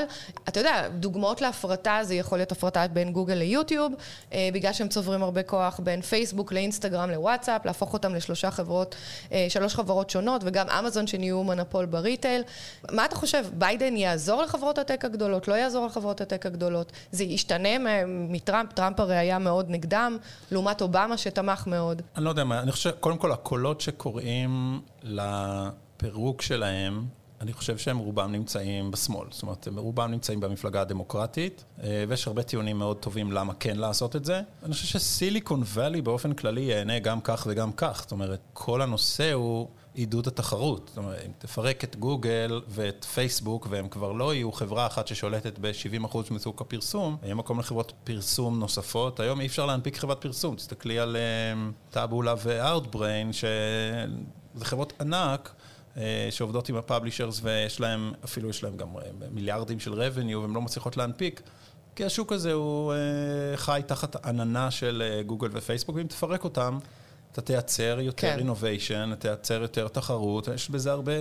אתה 0.49 0.61
יודע, 0.61 0.89
דוגמאות 0.89 1.41
להפרטה 1.41 1.99
זה 2.03 2.15
יכול 2.15 2.39
להיות 2.39 2.53
הפרטה 2.53 2.87
בין 2.89 3.13
גוגל 3.13 3.35
ליוטיוב, 3.35 3.93
אה, 4.33 4.49
בגלל 4.53 4.73
שהם 4.73 4.89
צוברים 4.89 5.23
הרבה 5.23 5.43
כוח, 5.43 5.81
בין 5.83 6.01
פייסבוק 6.01 6.53
לאינסטגרם 6.53 7.11
לוואטסאפ, 7.11 7.67
להפוך 7.67 7.93
אותם 7.93 8.15
לשלושה 8.15 8.51
חברות, 8.51 8.95
אה, 9.33 9.47
שלוש 9.49 9.75
חברות 9.75 10.11
שונות, 10.11 10.43
וגם 10.45 10.69
אמזון 10.69 11.07
שנהיו 11.07 11.43
מונופול 11.43 11.87
ב 11.87 11.94
retail. 11.94 12.43
מה 12.91 13.05
אתה 13.05 13.17
חושב, 13.17 13.45
ביידן 13.53 13.97
יעזור 13.97 14.43
לחברות 14.43 14.79
ה 14.79 14.84
tech 14.84 15.05
הגדולות, 15.05 15.49
לא 15.49 15.55
יעזור 15.55 15.87
לחברות 15.87 16.21
ה 16.21 16.26
tech 16.26 16.47
הגדולות? 16.47 16.93
זה 17.13 17.25
ישתנה 17.25 17.69
מטראמפ, 18.07 18.73
טראמפ 18.73 19.01
הרי 19.01 19.17
היה 19.17 19.39
מאוד 19.39 19.71
נגדם, 19.71 20.19
לעומת 20.51 20.83
אובמה 20.83 21.17
שתמך 21.17 21.67
מאוד. 21.67 22.03
אני 22.17 22.25
לא 22.25 22.31
יודע 22.31 22.45
מה, 22.45 22.61
אני 22.61 22.73
חושב, 22.73 22.91
קודם 22.91 23.19
כל 23.19 23.33
הקולות 23.33 23.81
שקוראים 23.81 24.81
ל... 25.05 25.21
הפירוק 26.03 26.43
שלהם, 26.43 27.07
אני 27.41 27.53
חושב 27.53 27.79
שהם 27.79 27.99
רובם 27.99 28.33
נמצאים 28.33 28.91
בשמאל. 28.91 29.27
זאת 29.31 29.43
אומרת, 29.43 29.67
הם 29.67 29.79
רובם 29.79 30.11
נמצאים 30.11 30.41
במפלגה 30.41 30.81
הדמוקרטית, 30.81 31.65
אה, 31.83 32.05
ויש 32.09 32.27
הרבה 32.27 32.43
טיעונים 32.43 32.79
מאוד 32.79 32.97
טובים 32.97 33.33
למה 33.33 33.55
כן 33.55 33.77
לעשות 33.77 34.17
את 34.17 34.25
זה. 34.25 34.41
אני 34.63 34.73
חושב 34.73 34.87
שסיליקון 34.87 35.63
וואלי 35.63 36.03
באופן 36.03 36.33
כללי 36.33 36.61
ייהנה 36.61 36.99
גם 36.99 37.21
כך 37.21 37.47
וגם 37.51 37.73
כך. 37.73 38.01
זאת 38.03 38.13
אומרת, 38.13 38.41
כל 38.53 38.83
הנושא 38.83 39.33
הוא... 39.33 39.69
עידוד 39.95 40.27
התחרות. 40.27 40.89
זאת 40.89 40.99
אומרת, 40.99 41.19
אם 41.27 41.31
תפרק 41.39 41.85
את 41.85 41.97
גוגל 41.97 42.61
ואת 42.69 43.05
פייסבוק, 43.05 43.67
והם 43.71 43.89
כבר 43.89 44.13
לא 44.13 44.35
יהיו 44.35 44.53
חברה 44.53 44.87
אחת 44.87 45.07
ששולטת 45.07 45.59
ב-70% 45.61 46.19
מסוג 46.31 46.57
הפרסום, 46.61 47.17
יהיה 47.23 47.35
מקום 47.35 47.59
לחברות 47.59 47.93
פרסום 48.05 48.59
נוספות. 48.59 49.21
היום 49.21 49.41
אי 49.41 49.47
אפשר 49.47 49.67
להנפיק 49.67 49.97
חברת 49.97 50.21
פרסום. 50.21 50.57
תסתכלי 50.57 50.99
על 50.99 51.17
טאבולה 51.91 52.35
וארטבריין, 52.43 53.31
שזה 54.55 54.65
חברות 54.65 54.93
ענק. 55.01 55.55
אה, 55.97 56.29
שעובדות 56.31 56.69
עם 56.69 56.77
הפאבלישרס 56.77 57.41
ויש 57.43 57.81
להם, 57.81 58.13
אפילו 58.25 58.49
יש 58.49 58.63
להם 58.63 58.77
גם 58.77 58.89
אה, 58.97 59.03
מיליארדים 59.31 59.81
של 59.81 59.93
revenue 59.93 60.37
והן 60.37 60.53
לא 60.55 60.63
מצליחות 60.63 60.97
להנפיק, 60.97 61.43
כי 61.97 62.05
השוק 62.05 62.33
הזה 62.33 62.53
הוא 62.53 62.93
אה, 62.93 63.57
חי 63.57 63.81
תחת 63.87 64.27
עננה 64.27 64.71
של 64.71 65.23
גוגל 65.27 65.49
ופייסבוק, 65.53 65.97
ואם 65.97 66.07
תפרק 66.07 66.45
אותם, 66.45 66.79
אתה 67.33 67.41
תייצר 67.41 67.99
יותר 68.01 68.37
כן. 68.37 68.49
innovation, 68.49 69.13
אתה 69.13 69.17
תייצר 69.17 69.63
יותר 69.63 69.89
תחרות, 69.89 70.49
יש 70.55 70.71
בזה 70.71 70.91
הרבה, 70.93 71.13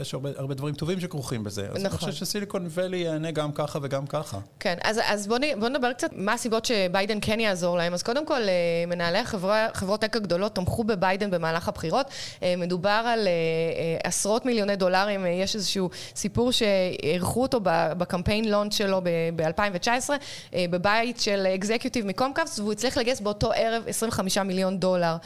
יש 0.00 0.14
הרבה, 0.14 0.30
הרבה 0.36 0.54
דברים 0.54 0.74
טובים 0.74 1.00
שכרוכים 1.00 1.44
בזה. 1.44 1.66
אז 1.70 1.76
אני 1.76 1.84
נכון. 1.84 1.98
חושב 1.98 2.12
שסיליקון 2.12 2.66
ואלי 2.70 2.96
ייהנה 2.96 3.30
גם 3.30 3.52
ככה 3.52 3.78
וגם 3.82 4.06
ככה. 4.06 4.38
כן, 4.60 4.78
אז, 4.84 5.00
אז 5.04 5.26
בואו 5.26 5.40
בוא 5.58 5.68
נדבר 5.68 5.92
קצת 5.92 6.10
מה 6.12 6.32
הסיבות 6.32 6.64
שביידן 6.64 7.18
כן 7.20 7.40
יעזור 7.40 7.76
להם. 7.76 7.94
אז 7.94 8.02
קודם 8.02 8.26
כל, 8.26 8.40
אה, 8.42 8.48
מנהלי 8.86 9.18
החברה, 9.18 9.68
חברות 9.74 10.00
טק 10.00 10.16
הגדולות 10.16 10.54
תמכו 10.54 10.84
בביידן 10.84 11.30
במהלך 11.30 11.68
הבחירות. 11.68 12.06
אה, 12.42 12.54
מדובר 12.56 13.02
על 13.06 13.28
אה, 13.28 13.32
עשרות 14.04 14.46
מיליוני 14.46 14.76
דולרים. 14.76 15.26
יש 15.26 15.54
איזשהו 15.54 15.90
סיפור 16.16 16.52
שאירחו 16.52 17.42
אותו 17.42 17.60
בקמפיין 17.64 18.48
לונץ' 18.48 18.74
שלו 18.74 19.00
ב-2019, 19.36 20.10
בבית 20.70 21.20
של 21.20 21.46
אקזקיוטיב 21.54 22.06
מקומקאפס, 22.06 22.58
והוא 22.58 22.72
הצליח 22.72 22.98
לגייס 22.98 23.20
באותו 23.20 23.52
ערב 23.52 23.82
25 23.86 24.38
מיליון 24.38 24.78
דולר, 24.78 25.16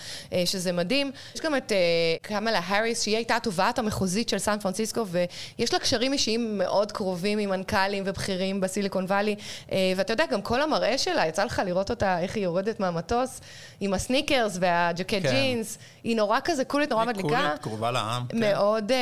שזה 0.45 0.73
מדהים. 0.73 1.11
יש 1.35 1.41
גם 1.41 1.57
את 1.57 1.73
אה, 1.73 1.77
קמלה 2.23 2.61
האריס, 2.65 3.03
שהיא 3.03 3.17
הייתה 3.17 3.37
התובעת 3.37 3.79
המחוזית 3.79 4.29
של 4.29 4.39
סן 4.39 4.59
פרנסיסקו, 4.59 5.07
ויש 5.07 5.73
לה 5.73 5.79
קשרים 5.79 6.13
אישיים 6.13 6.59
מאוד 6.59 6.93
קרובים 6.93 7.39
עם 7.39 7.51
מנכ"לים 7.51 8.03
ובכירים 8.07 8.61
בסיליקון 8.61 9.05
וואלי. 9.05 9.37
אה, 9.73 9.93
ואתה 9.97 10.13
יודע, 10.13 10.25
גם 10.31 10.43
כל 10.43 10.63
המראה 10.63 10.99
שלה, 10.99 11.27
יצא 11.27 11.45
לך 11.45 11.63
לראות 11.67 11.91
אותה, 11.91 12.19
איך 12.21 12.37
היא 12.37 12.45
יורדת 12.45 12.81
מהמטוס, 12.81 13.41
עם 13.81 13.95
הסניקרס 13.95 14.57
והג'קט 14.61 15.11
כן. 15.11 15.31
ג'ינס. 15.31 15.79
היא 16.05 16.17
נורא 16.17 16.39
כזה 16.45 16.65
קולית, 16.65 16.91
נורא 16.91 17.03
היא 17.03 17.09
מדליקה. 17.09 17.29
קולית, 17.29 17.61
קרובה 17.61 17.91
לעם. 17.91 18.23
כן. 18.29 18.41
מאוד 18.41 18.93
אה, 18.93 18.99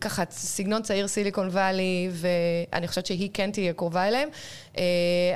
ככה 0.00 0.22
סגנון 0.30 0.82
צעיר 0.82 1.08
סיליקון 1.08 1.48
וואלי, 1.48 2.10
ואני 2.12 2.88
חושבת 2.88 3.06
שהיא 3.06 3.30
כן 3.34 3.50
תהיה 3.50 3.72
קרובה 3.72 4.08
אליהם. 4.08 4.28
אה, 4.78 4.82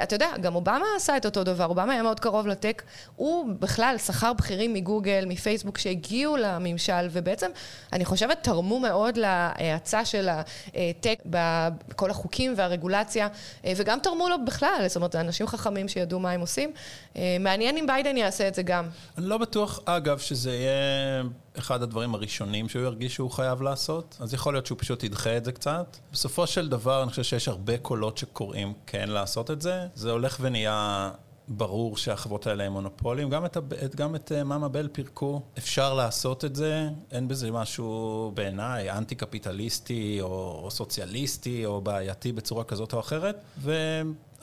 אתה 0.03 0.15
יודע, 0.15 0.29
גם 0.41 0.55
אובמה 0.55 0.85
עשה 0.97 1.17
את 1.17 1.27
אותו 1.27 1.45
דבר, 1.45 1.65
אובמה 1.65 1.93
היה 1.93 2.03
מאוד 2.03 2.21
קרוב 2.21 2.47
לטק. 2.47 2.83
הוא 3.17 3.47
בכלל 3.59 3.97
שכר 3.99 4.33
בכירים 4.33 4.75
מגוגל, 4.75 5.16
מפייסבוק, 5.27 5.79
שהגיעו 5.79 6.37
לממשל, 6.37 7.09
ובעצם, 7.11 7.51
אני 7.93 8.05
חושבת, 8.05 8.39
תרמו 8.43 8.81
מאוד 8.81 9.17
להאצה 9.17 10.05
של 10.05 10.29
הטק 10.29 11.19
בכל 11.27 12.11
החוקים 12.11 12.55
והרגולציה, 12.57 13.29
אה, 13.65 13.73
וגם 13.77 13.99
תרמו 14.03 14.29
לו 14.29 14.37
בכלל, 14.45 14.85
זאת 14.87 14.97
אומרת, 14.97 15.17
אנשים 15.17 15.47
חכמים 15.47 15.89
שידעו 15.89 16.21
מה 16.21 16.31
הם 16.31 16.41
עושים. 16.41 16.73
אה, 17.17 17.37
מעניין 17.41 17.77
אם 17.77 17.87
ביידן 17.87 18.17
יעשה 18.17 18.49
את 18.49 18.55
זה 18.55 18.63
גם. 18.63 18.89
אני 19.19 19.27
לא 19.27 19.39
בטוח, 19.39 19.81
אגב, 19.85 20.19
שזה 20.19 20.51
יהיה 20.55 21.23
אחד 21.59 21.83
הדברים 21.83 22.15
הראשונים 22.15 22.69
שהוא 22.69 22.83
ירגיש 22.83 23.15
שהוא 23.15 23.31
חייב 23.31 23.63
לעשות, 23.63 24.17
אז 24.21 24.35
יכול 24.35 24.55
להיות 24.55 24.67
שהוא 24.67 24.79
פשוט 24.79 25.05
ידחה 25.05 25.37
את 25.37 25.45
זה 25.45 25.53
קצת. 25.53 25.97
בסופו 26.13 26.47
של 26.47 26.69
דבר, 26.69 27.03
אני 27.03 27.11
חושב 27.11 27.23
שיש 27.23 27.49
הרבה 27.49 27.79
קולות 27.79 28.19
שקוראים 28.19 28.73
כן 28.87 29.09
לעשות 29.09 29.51
את 29.51 29.63
זה. 29.63 29.87
זה 29.95 30.11
הולך 30.11 30.37
ונהיה... 30.41 31.11
ברור 31.49 31.97
שהחברות 31.97 32.47
האלה 32.47 32.65
הם 32.65 32.73
מונופולים, 32.73 33.31
גם 33.31 33.45
את, 33.45 33.57
גם 33.97 34.15
את 34.15 34.33
אה, 34.33 34.45
מאמה 34.45 34.69
בל 34.69 34.89
פירקו, 34.93 35.43
אפשר 35.59 35.95
לעשות 35.95 36.45
את 36.45 36.57
זה, 36.57 36.89
אין 37.11 37.29
בזה 37.29 37.51
משהו 37.51 38.31
בעיניי 38.35 38.91
אנטי-קפיטליסטי 38.91 40.19
או, 40.21 40.61
או 40.63 40.71
סוציאליסטי 40.71 41.67
או 41.67 41.81
בעייתי 41.81 42.33
בצורה 42.33 42.65
כזאת 42.65 42.93
או 42.93 43.01
אחרת, 43.01 43.37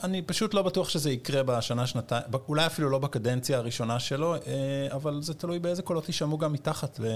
ואני 0.02 0.22
פשוט 0.22 0.54
לא 0.54 0.62
בטוח 0.62 0.88
שזה 0.88 1.10
יקרה 1.10 1.42
בשנה, 1.42 1.86
שנתיים, 1.86 2.22
אולי 2.48 2.66
אפילו 2.66 2.90
לא 2.90 2.98
בקדנציה 2.98 3.58
הראשונה 3.58 4.00
שלו, 4.00 4.34
אה, 4.34 4.40
אבל 4.92 5.18
זה 5.22 5.34
תלוי 5.34 5.58
באיזה 5.58 5.82
קולות 5.82 6.08
יישמעו 6.08 6.38
גם 6.38 6.52
מתחת. 6.52 6.96
ו... 7.00 7.08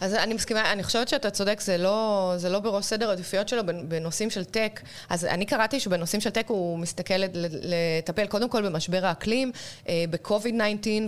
אז 0.00 0.14
אני 0.14 0.34
מסכימה, 0.34 0.72
אני 0.72 0.82
חושבת 0.82 1.08
שאתה 1.08 1.30
צודק, 1.30 1.60
זה 1.60 1.78
לא, 1.78 2.32
זה 2.36 2.48
לא 2.48 2.60
בראש 2.60 2.84
סדר 2.84 3.08
העדיפויות 3.10 3.48
שלו 3.48 3.60
בנ- 3.62 3.84
בנושאים 3.88 4.30
של 4.30 4.44
טק. 4.44 4.80
אז 5.08 5.24
אני 5.24 5.46
קראתי 5.46 5.80
שבנושאים 5.80 6.20
של 6.20 6.30
tech 6.30 6.44
הוא 6.48 6.78
מסתכל 6.78 7.14
לט- 7.14 7.36
לטפל 7.62 8.26
קודם 8.26 8.48
כל 8.48 8.68
במשבר 8.68 9.06
האקלים, 9.06 9.52
אה, 9.88 10.04
ב-COVID-19, 10.10 10.58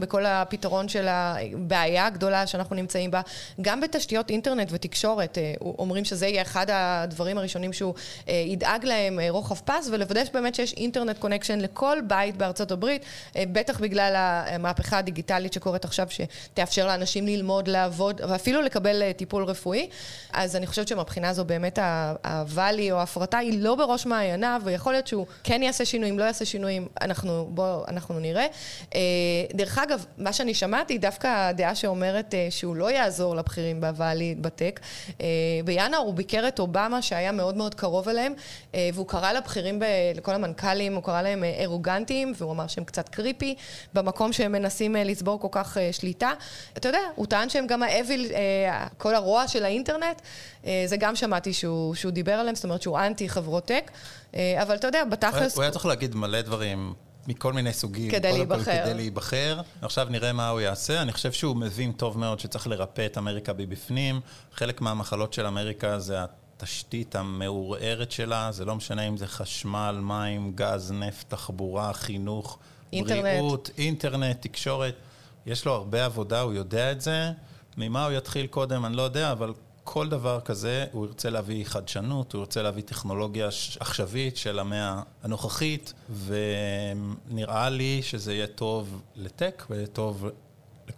בכל 0.01 0.27
הפתרון 0.27 0.89
של 0.89 1.07
הבעיה 1.09 2.07
הגדולה 2.07 2.47
שאנחנו 2.47 2.77
נמצאים 2.77 3.11
בה, 3.11 3.21
גם 3.61 3.81
בתשתיות 3.81 4.31
אינטרנט 4.31 4.69
ותקשורת. 4.71 5.39
אה, 5.39 5.53
אומרים 5.61 6.05
שזה 6.05 6.27
יהיה 6.27 6.43
אחד 6.43 6.67
הדברים 6.73 7.39
הראשונים 7.39 7.73
שהוא 7.73 7.95
ידאג 8.29 8.85
להם, 8.85 9.19
רוחב 9.29 9.55
פס, 9.65 9.89
ולוודא 9.93 10.21
באמת 10.33 10.55
שיש 10.55 10.73
אינטרנט 10.73 11.08
connection 11.17 11.59
לכל 11.59 11.99
בית 12.07 12.37
בארצות 12.37 12.71
הברית, 12.71 13.05
אה, 13.37 13.45
בטח 13.53 13.81
בגלל 13.81 14.13
המהפכה 14.17 14.99
הדיגיטלית 14.99 15.53
שקורית 15.53 15.85
עכשיו, 15.85 16.07
שתאפשר 16.11 16.87
לאנשים 16.87 17.27
ללמוד, 17.27 17.69
לעבוד, 17.69 18.21
ואפילו 18.29 18.63
לקבל 18.63 19.03
אה, 19.03 19.13
טיפול 19.13 19.45
רפואי. 19.45 19.89
אז 20.33 20.57
אני 20.57 20.67
חושבת 20.67 20.89
שמבחינה 20.89 21.33
זו 21.33 21.45
באמת 21.45 21.79
הוואלי 22.25 22.93
או 22.93 22.97
ההפרטה 22.97 23.39
היא 23.39 23.63
לא 23.63 23.75
בראש 23.75 24.07
מעייניו, 24.07 24.63
ויכול 24.65 24.93
להיות 24.93 25.07
שהוא 25.07 25.27
כן 25.45 25.63
יעשה 25.63 25.85
שינויים, 25.85 26.19
לא 26.19 26.25
יעשה 26.25 26.45
שינויים, 26.45 26.89
אנחנו, 27.01 27.49
בוא, 27.51 27.85
אנחנו 27.89 28.19
נראה. 28.19 28.47
אה, 28.95 29.01
דרך 29.55 29.79
אגב, 29.79 30.05
מה 30.19 30.33
שאני 30.33 30.55
שמעתי, 30.55 30.99
דווקא 30.99 31.49
הדעה 31.49 31.75
שאומרת 31.75 32.35
שהוא 32.51 32.77
לא 32.77 32.91
יעזור 32.91 33.37
לבכירים 33.37 33.81
בוואלי 33.81 34.35
בטק, 34.41 34.81
בינואר 35.65 36.01
הוא 36.01 36.15
ביקר 36.15 36.49
את 36.49 36.59
אובמה, 36.59 37.03
שהיה 37.03 37.33
מאוד 37.33 37.57
מאוד 37.57 37.75
קרוב 37.75 38.09
אליהם, 38.09 38.35
והוא 38.75 39.07
קרא 39.07 39.33
לבכירים, 39.33 39.83
לכל 40.15 40.35
המנכ"לים, 40.35 40.98
הוא 40.99 41.05
קרא 41.05 41.23
להם 41.23 41.45
אה, 41.45 41.65
ארוגנטיים, 41.65 42.33
והוא 42.37 42.53
אמר 42.53 42.67
שהם 42.67 42.85
קצת 42.85 43.09
קריפי, 43.09 43.55
במקום 43.95 44.33
שהם 44.33 44.53
מנסים 44.53 44.97
אה, 44.97 45.05
לצבור 45.05 45.41
כל 45.41 45.49
כך 45.51 45.79
אה, 45.79 45.93
שליטה. 45.93 46.33
אתה 46.77 46.89
יודע, 46.89 47.01
הוא 47.15 47.27
טען 47.27 47.49
שהם 47.49 47.67
גם 47.67 47.83
האוויל, 47.83 48.31
אה, 48.35 48.87
כל 48.99 49.15
הרוע 49.15 49.49
של 49.49 49.65
האינטרנט, 49.65 50.23
זה 50.87 50.97
גם 50.99 51.17
שמעתי 51.17 51.53
שהוא, 51.53 51.95
שהוא 51.95 52.13
דיבר 52.13 52.33
עליהם, 52.33 52.55
זאת 52.55 52.65
אומרת 52.65 52.83
שהוא 52.83 52.99
אנטי 52.99 53.29
חברות 53.29 53.65
טק, 53.65 53.91
אבל 54.35 54.75
אתה 54.75 54.87
יודע, 54.87 55.05
בתכלס... 55.05 55.55
הוא 55.55 55.63
היה 55.63 55.71
צריך 55.71 55.87
להגיד 55.87 56.15
מלא 56.15 56.41
דברים 56.41 56.95
מכל 57.27 57.53
מיני 57.53 57.73
סוגים. 57.73 58.11
כדי 58.11 58.31
קודם 58.31 58.47
כל 58.47 58.55
להיבחר. 58.55 58.83
כדי 58.85 58.95
להיבחר. 58.95 59.61
עכשיו 59.83 60.07
נראה 60.11 60.33
מה 60.33 60.49
הוא 60.49 60.61
יעשה. 60.61 61.03
אני 61.03 61.13
חושב 61.13 61.33
שהוא 61.33 61.57
מבין 61.57 61.93
טוב 61.93 62.19
מאוד 62.19 62.41
שצריך 62.41 62.67
לרפא 62.67 63.07
את 63.07 63.19
אמריקה 63.19 63.53
מבפנים. 63.53 64.21
חלק 64.55 64.81
מהמחלות 64.81 65.33
של 65.33 65.47
אמריקה 65.47 65.99
זה 65.99 66.19
התשתית 66.59 67.17
המעורערת 67.17 68.11
שלה. 68.11 68.53
זה 68.53 68.65
לא 68.65 68.77
משנה 68.77 69.03
אם 69.03 69.17
זה 69.17 69.27
חשמל, 69.27 69.99
מים, 70.03 70.53
גז, 70.55 70.93
נפט, 70.93 71.31
תחבורה, 71.31 71.93
חינוך, 71.93 72.59
אינטרנט. 72.93 73.23
בריאות, 73.23 73.71
אינטרנט, 73.79 74.43
תקשורת. 74.43 74.95
יש 75.47 75.65
לו 75.65 75.73
הרבה 75.73 76.05
עבודה, 76.05 76.41
הוא 76.41 76.53
יודע 76.53 76.93
את 76.93 77.01
זה. 77.01 77.33
ממה 77.77 78.05
הוא 78.05 78.13
יתחיל 78.13 78.47
קודם, 78.47 78.85
אני 78.85 78.97
לא 78.97 79.03
יודע, 79.03 79.33
אבל 79.33 79.53
כל 79.85 80.09
דבר 80.09 80.41
כזה, 80.41 80.87
הוא 80.93 81.07
ירצה 81.07 81.31
להביא 81.31 81.65
חדשנות, 81.65 82.33
הוא 82.33 82.41
ירצה 82.41 82.63
להביא 82.63 82.83
טכנולוגיה 82.83 83.49
עכשווית 83.81 84.37
של 84.37 84.59
המאה 84.59 85.03
הנוכחית, 85.23 85.93
ונראה 86.25 87.71
לי 87.71 88.03
שזה 88.03 88.35
יהיה 88.35 88.47
טוב 88.47 89.03
לטק 89.17 89.67
ויהיה 89.71 89.87
טוב, 89.87 90.27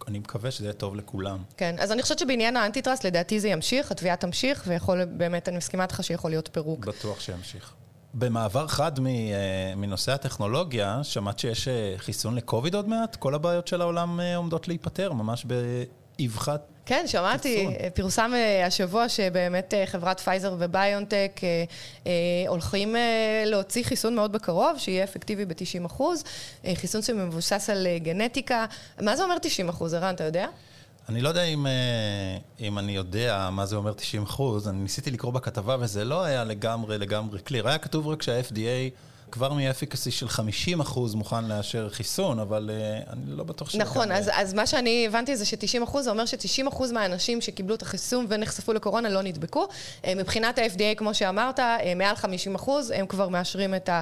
אני 0.09 0.19
מקווה 0.19 0.51
שזה 0.51 0.65
יהיה 0.65 0.73
טוב 0.73 0.97
לכולם. 0.97 1.39
כן, 1.57 1.77
אז 1.79 1.93
אני 1.93 2.03
חושבת 2.03 2.19
שבעניין 2.19 2.57
האנטי-טראסט, 2.57 3.07
לדעתי 3.07 3.41
זה 3.41 3.49
ימשיך, 3.49 3.91
התביעה 3.91 4.17
תמשיך, 4.17 4.65
ויכול, 4.67 5.05
באמת, 5.05 5.49
אני 5.49 5.57
מסכימה 5.57 5.83
איתך 5.83 6.05
שיכול 6.05 6.31
להיות 6.31 6.49
פירוק. 6.53 6.87
בטוח 6.87 7.21
שימשיך. 7.21 7.75
במעבר 8.15 8.67
חד 8.67 8.99
אה, 9.07 9.75
מנושא 9.77 10.13
הטכנולוגיה, 10.13 11.05
שמעת 11.05 11.39
שיש 11.39 11.69
אה, 11.69 11.95
חיסון 11.97 12.35
לקוביד 12.35 12.75
עוד 12.75 12.89
מעט? 12.89 13.17
כל 13.17 13.35
הבעיות 13.35 13.69
של 13.69 13.81
העולם 13.81 14.21
אה, 14.21 14.37
עומדות 14.37 14.69
להיפתר, 14.69 15.13
ממש 15.13 15.47
באבחת 16.19 16.67
כן, 16.91 17.07
שמעתי, 17.07 17.57
חיסון. 17.57 17.91
פורסם 17.95 18.33
אה, 18.35 18.67
השבוע 18.67 19.09
שבאמת 19.09 19.75
אה, 19.75 19.87
חברת 19.87 20.21
פייזר 20.21 20.55
וביונטק 20.59 21.41
אה, 21.43 21.65
אה, 22.07 22.13
הולכים 22.49 22.97
אה, 22.97 23.43
להוציא 23.47 23.85
חיסון 23.85 24.15
מאוד 24.15 24.33
בקרוב, 24.33 24.79
שיהיה 24.79 25.05
אפקטיבי 25.05 25.45
ב-90 25.45 25.87
אחוז, 25.87 26.25
אה, 26.65 26.73
חיסון 26.75 27.03
שמבוסס 27.03 27.71
על 27.71 27.87
אה, 27.87 27.99
גנטיקה. 27.99 28.67
מה 29.01 29.17
זה 29.17 29.23
אומר 29.23 29.39
90 29.39 29.69
אחוז, 29.69 29.95
ערן, 29.95 30.15
אתה 30.15 30.25
יודע? 30.25 30.47
אני 31.09 31.21
לא 31.21 31.29
יודע 31.29 31.43
אם, 31.43 31.67
אה, 31.67 31.73
אם 32.61 32.79
אני 32.79 32.93
יודע 32.97 33.49
מה 33.53 33.67
זה 33.67 33.77
אומר 33.77 33.93
90 33.93 34.23
אחוז, 34.23 34.69
אני 34.69 34.79
ניסיתי 34.79 35.11
לקרוא 35.11 35.33
בכתבה 35.33 35.77
וזה 35.81 36.05
לא 36.05 36.23
היה 36.25 36.45
לגמרי 36.45 36.99
לגמרי 36.99 37.39
clear. 37.41 37.69
היה 37.69 37.79
כתוב 37.79 38.09
רק 38.09 38.23
ש 38.23 38.42
ה-FDA 38.42 38.91
כבר 39.33 39.53
מ 39.53 39.59
efficacy 39.59 40.11
של 40.11 40.29
50 40.29 40.81
אחוז 40.81 41.15
מוכן 41.15 41.45
לאשר 41.45 41.89
חיסון, 41.91 42.39
אבל 42.39 42.71
אה, 42.73 43.13
אני 43.13 43.23
לא 43.27 43.45
בטוח 43.45 43.71
שזה 43.71 43.79
נכון, 43.79 44.03
לגמרי- 44.09 44.19
אז, 44.19 44.31
אז 44.35 44.55
מה 44.55 44.67
שאני 44.67 45.07
הבנתי 45.07 45.37
זה 45.37 45.45
ש-90 45.45 45.85
אחוז, 45.85 46.05
זה 46.05 46.11
אומר 46.11 46.27
ש-90 46.27 46.69
אחוז 46.69 46.93
מהאנשים 46.93 47.41
שקיבלו 47.41 47.75
את 47.75 47.83
החיסון 47.83 48.27
ונחשפו 48.29 48.73
לקורונה 48.73 49.09
לא 49.09 49.23
נדבקו. 49.23 49.69
אה, 50.05 50.15
מבחינת 50.15 50.59
ה-FDA, 50.59 50.95
כמו 50.97 51.15
שאמרת, 51.15 51.61
אה, 51.61 51.93
מעל 51.97 52.17
50 52.17 52.55
אחוז, 52.55 52.91
הם 52.91 53.07
כבר 53.07 53.29
מאשרים 53.29 53.75
את, 53.75 53.89
ה, 53.89 54.01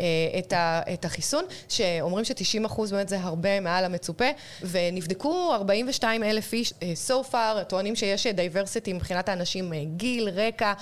אה, 0.00 0.04
את, 0.38 0.52
ה, 0.52 0.80
את 0.94 1.04
החיסון, 1.04 1.44
שאומרים 1.68 2.24
ש-90 2.24 2.66
אחוז 2.66 2.90
באמת 2.90 3.08
זה 3.08 3.20
הרבה 3.20 3.60
מעל 3.60 3.84
המצופה, 3.84 4.24
ונבדקו 4.62 5.54
42 5.54 6.22
אלף 6.24 6.52
איש 6.52 6.72
אה, 6.82 6.92
so 7.08 7.32
far, 7.32 7.64
טוענים 7.68 7.96
שיש 7.96 8.26
diversity 8.26 8.92
מבחינת 8.92 9.28
האנשים, 9.28 9.72
אה, 9.72 9.82
גיל, 9.96 10.28
רקע, 10.28 10.72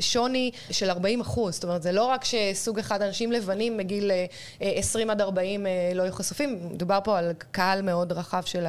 שוני 0.00 0.50
של 0.70 0.90
40 0.90 1.20
אחוז. 1.20 1.54
זאת 1.54 1.64
אומרת, 1.64 1.82
זה 1.82 1.92
לא 1.92 2.04
רק 2.04 2.24
שסוג 2.24 2.78
אחד 2.78 3.02
אנשים 3.02 3.32
לבנים 3.44 3.76
מגיל 3.76 4.10
אה, 4.10 4.26
אה, 4.62 4.72
20 4.76 5.10
עד 5.10 5.20
40 5.20 5.66
אה, 5.66 5.92
לא 5.94 6.02
יהיו 6.02 6.12
חשופים, 6.12 6.68
מדובר 6.72 6.98
פה 7.04 7.18
על 7.18 7.32
קהל 7.50 7.82
מאוד 7.82 8.12
רחב 8.12 8.42
של 8.44 8.66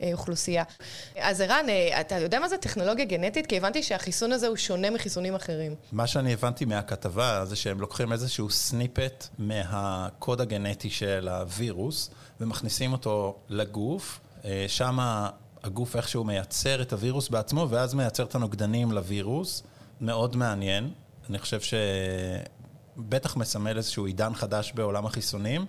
האוכלוסייה. 0.00 0.64
אז 1.16 1.40
ערן, 1.40 1.68
אה, 1.68 2.00
אתה 2.00 2.18
יודע 2.18 2.40
מה 2.40 2.48
זה 2.48 2.56
טכנולוגיה 2.56 3.04
גנטית? 3.04 3.46
כי 3.46 3.56
הבנתי 3.56 3.82
שהחיסון 3.82 4.32
הזה 4.32 4.46
הוא 4.46 4.56
שונה 4.56 4.90
מחיסונים 4.90 5.34
אחרים. 5.34 5.74
מה 5.92 6.06
שאני 6.06 6.32
הבנתי 6.32 6.64
מהכתבה 6.64 7.44
זה 7.44 7.56
שהם 7.56 7.80
לוקחים 7.80 8.12
איזשהו 8.12 8.50
סניפט 8.50 9.26
מהקוד 9.38 10.40
הגנטי 10.40 10.90
של 10.90 11.28
הווירוס 11.28 12.10
ומכניסים 12.40 12.92
אותו 12.92 13.36
לגוף. 13.48 14.20
שם 14.68 14.98
הגוף 15.62 15.96
איכשהו 15.96 16.24
מייצר 16.24 16.82
את 16.82 16.92
הווירוס 16.92 17.28
בעצמו, 17.28 17.66
ואז 17.70 17.94
מייצר 17.94 18.24
את 18.24 18.34
הנוגדנים 18.34 18.92
לווירוס. 18.92 19.62
מאוד 20.00 20.36
מעניין. 20.36 20.90
אני 21.30 21.38
חושב 21.38 21.60
שבטח 22.98 23.36
מסמל 23.36 23.76
איזשהו 23.76 24.06
עידן 24.06 24.34
חדש 24.34 24.72
בעולם 24.74 25.06
החיסונים. 25.06 25.66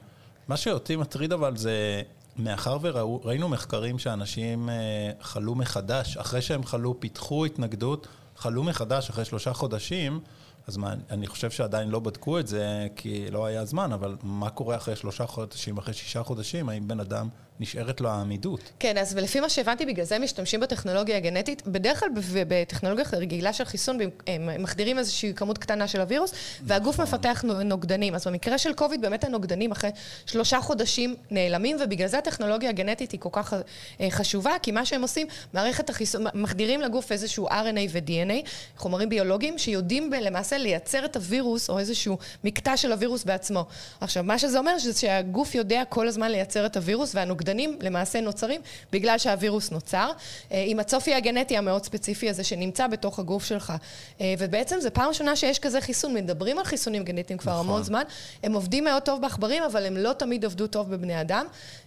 מה 0.47 0.57
שאותי 0.57 0.95
מטריד 0.95 1.33
אבל 1.33 1.57
זה, 1.57 2.01
מאחר 2.37 2.77
וראינו 2.81 3.49
מחקרים 3.49 3.99
שאנשים 3.99 4.69
אה, 4.69 4.75
חלו 5.21 5.55
מחדש, 5.55 6.17
אחרי 6.17 6.41
שהם 6.41 6.63
חלו, 6.63 6.99
פיתחו 6.99 7.45
התנגדות, 7.45 8.07
חלו 8.35 8.63
מחדש 8.63 9.09
אחרי 9.09 9.25
שלושה 9.25 9.53
חודשים, 9.53 10.19
אז 10.67 10.77
מה, 10.77 10.93
אני 11.09 11.27
חושב 11.27 11.51
שעדיין 11.51 11.89
לא 11.89 11.99
בדקו 11.99 12.39
את 12.39 12.47
זה, 12.47 12.87
כי 12.95 13.31
לא 13.31 13.45
היה 13.45 13.65
זמן, 13.65 13.91
אבל 13.93 14.15
מה 14.23 14.49
קורה 14.49 14.75
אחרי 14.75 14.95
שלושה 14.95 15.25
חודשים, 15.25 15.77
אחרי 15.77 15.93
שישה 15.93 16.23
חודשים, 16.23 16.69
האם 16.69 16.87
בן 16.87 16.99
אדם 16.99 17.29
נשארת 17.59 18.01
לו 18.01 18.09
העמידות. 18.09 18.59
כן, 18.79 18.97
אז 18.97 19.13
ולפי 19.15 19.39
מה 19.39 19.49
שהבנתי, 19.49 19.85
בגלל 19.85 20.05
זה 20.05 20.19
משתמשים 20.19 20.59
בטכנולוגיה 20.59 21.17
הגנטית. 21.17 21.67
בדרך 21.67 21.99
כלל 21.99 22.09
בטכנולוגיה 22.47 23.05
רגילה 23.13 23.53
של 23.53 23.63
חיסון, 23.63 23.97
הם 24.27 24.63
מחדירים 24.63 24.97
איזושהי 24.97 25.33
כמות 25.33 25.57
קטנה 25.57 25.87
של 25.87 26.01
הווירוס, 26.01 26.33
והגוף 26.63 26.99
נכון. 26.99 27.05
מפתח 27.05 27.43
נוגדנים. 27.65 28.15
אז 28.15 28.27
במקרה 28.27 28.57
של 28.57 28.73
קוביד, 28.73 29.01
באמת 29.01 29.23
הנוגדנים 29.23 29.71
אחרי 29.71 29.89
שלושה 30.25 30.61
חודשים 30.61 31.15
נעלמים, 31.31 31.77
ובגלל 31.83 32.07
זה 32.07 32.17
הטכנולוגיה 32.17 32.69
הגנטית 32.69 33.11
היא 33.11 33.19
כל 33.19 33.29
כך 33.31 33.53
אה, 34.01 34.07
חשובה, 34.11 34.51
כי 34.63 34.71
מה 34.71 34.85
שהם 34.85 35.01
עושים, 35.01 35.27
מערכת 35.53 35.89
החיסון, 35.89 36.25
מחדירים 36.33 36.81
לגוף 36.81 37.11
איזשהו 37.11 37.47
RNA 37.47 37.89
ו-DNA, 37.91 38.49
חומרים 38.77 39.09
ביולוגיים, 39.09 39.57
שיודעים 39.57 40.11
למעשה 40.21 40.57
לייצר 40.57 41.05
את 41.05 41.15
הווירוס, 41.15 41.69
או 41.69 41.79
איזשהו 41.79 42.17
מקטע 42.43 42.77
של 42.77 42.91
הווירוס 42.91 43.23
בעצמו. 43.23 43.65
עכשיו, 44.01 44.23
מה 44.23 44.39
שזה 44.39 44.59
אומר, 44.59 44.79
זה 44.79 44.99
שהגוף 44.99 45.55
יודע 45.55 45.83
כל 45.89 46.07
הזמן 46.07 46.31
לייצר 46.31 46.65
את 46.65 46.77
הווירוס, 46.77 47.15
והנוגדנים 47.15 47.48
הנוגדנים 47.49 47.77
למעשה 47.81 48.21
נוצרים 48.21 48.61
בגלל 48.91 49.17
שהווירוס 49.17 49.71
נוצר, 49.71 50.11
אה, 50.51 50.63
עם 50.67 50.79
הצופי 50.79 51.13
הגנטי 51.13 51.57
המאוד 51.57 51.83
ספציפי 51.83 52.29
הזה 52.29 52.43
שנמצא 52.43 52.87
בתוך 52.87 53.19
הגוף 53.19 53.45
שלך. 53.45 53.73
אה, 54.21 54.33
ובעצם 54.39 54.79
זו 54.79 54.89
פעם 54.93 55.09
ראשונה 55.09 55.35
שיש 55.35 55.59
כזה 55.59 55.81
חיסון, 55.81 56.13
מדברים 56.13 56.57
על 56.57 56.63
חיסונים 56.63 57.03
גנטיים 57.03 57.39
כבר 57.39 57.51
נכון. 57.51 57.65
המון 57.65 57.83
זמן, 57.83 58.03
הם 58.43 58.53
עובדים 58.53 58.83
מאוד 58.83 59.03
טוב 59.03 59.21
בעכברים, 59.21 59.63
אבל 59.63 59.85
הם 59.85 59.97
לא 59.97 60.13
תמיד 60.13 60.45
עבדו 60.45 60.67
טוב 60.67 60.91
בבני 60.91 61.21
אדם. 61.21 61.45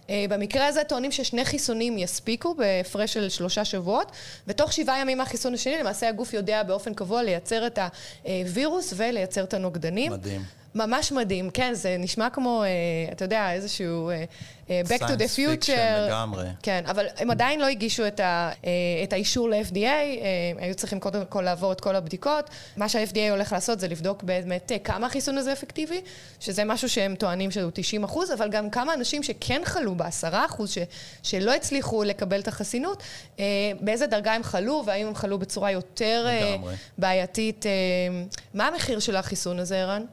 אה, 0.09 0.25
במקרה 0.29 0.67
הזה 0.67 0.83
טוענים 0.83 1.11
ששני 1.11 1.45
חיסונים 1.45 1.97
יספיקו 1.97 2.55
בהפרש 2.55 3.13
של 3.13 3.29
שלושה 3.29 3.65
שבועות, 3.65 4.11
ותוך 4.47 4.73
שבעה 4.73 4.99
ימים 4.99 5.17
מהחיסון 5.17 5.53
השני 5.53 5.77
למעשה 5.77 6.09
הגוף 6.09 6.33
יודע 6.33 6.63
באופן 6.63 6.93
קבוע 6.93 7.23
לייצר 7.23 7.67
את 7.67 7.79
הווירוס 8.23 8.93
ולייצר 8.97 9.43
את 9.43 9.53
הנוגדנים. 9.53 10.11
מדהים. 10.11 10.41
ממש 10.75 11.11
מדהים, 11.11 11.49
כן, 11.49 11.73
זה 11.73 11.95
נשמע 11.99 12.29
כמו, 12.29 12.63
אה, 12.63 12.69
אתה 13.11 13.25
יודע, 13.25 13.53
איזשהו 13.53 14.09
אה, 14.09 14.23
Back 14.87 14.99
to 14.99 15.17
the 15.17 15.37
Future. 15.37 16.07
לגמרי. 16.07 16.45
כן, 16.63 16.83
אבל 16.87 17.05
הם 17.17 17.31
עדיין 17.31 17.59
לא 17.59 17.65
הגישו 17.65 18.07
את, 18.07 18.19
ה, 18.19 18.51
את 19.03 19.13
האישור 19.13 19.49
ל-FDA, 19.49 20.23
היו 20.57 20.75
צריכים 20.75 20.99
קודם 20.99 21.25
כל 21.29 21.41
לעבור 21.41 21.71
את 21.71 21.81
כל 21.81 21.95
הבדיקות. 21.95 22.49
מה 22.77 22.89
שה-FDA 22.89 23.31
הולך 23.31 23.51
לעשות 23.51 23.79
זה 23.79 23.87
לבדוק 23.87 24.23
באמת 24.23 24.71
כמה 24.83 25.07
החיסון 25.07 25.37
הזה 25.37 25.53
אפקטיבי, 25.53 26.01
שזה 26.39 26.63
משהו 26.63 26.89
שהם 26.89 27.15
טוענים 27.15 27.51
שהוא 27.51 27.71
90 27.73 28.03
אחוז, 28.03 28.31
אבל 28.31 28.49
גם 28.49 28.69
כמה 28.69 28.93
אנשים 28.93 29.23
שכן 29.23 29.61
חלו 29.65 29.95
ב-10 29.95 30.45
אחוז, 30.45 30.71
ש, 30.71 30.77
שלא 31.23 31.53
הצליחו 31.53 32.03
לקבל 32.03 32.39
את 32.39 32.47
החסינות, 32.47 33.03
באיזה 33.79 34.07
דרגה 34.07 34.33
הם 34.33 34.43
חלו, 34.43 34.83
והאם 34.85 35.07
הם 35.07 35.15
חלו 35.15 35.39
בצורה 35.39 35.71
יותר 35.71 36.27
לגמרי. 36.53 36.75
בעייתית. 36.97 37.65
מה 38.53 38.67
המחיר 38.67 38.99
של 38.99 39.15
החיסון 39.15 39.59
הזה, 39.59 39.81
ערן? 39.81 40.05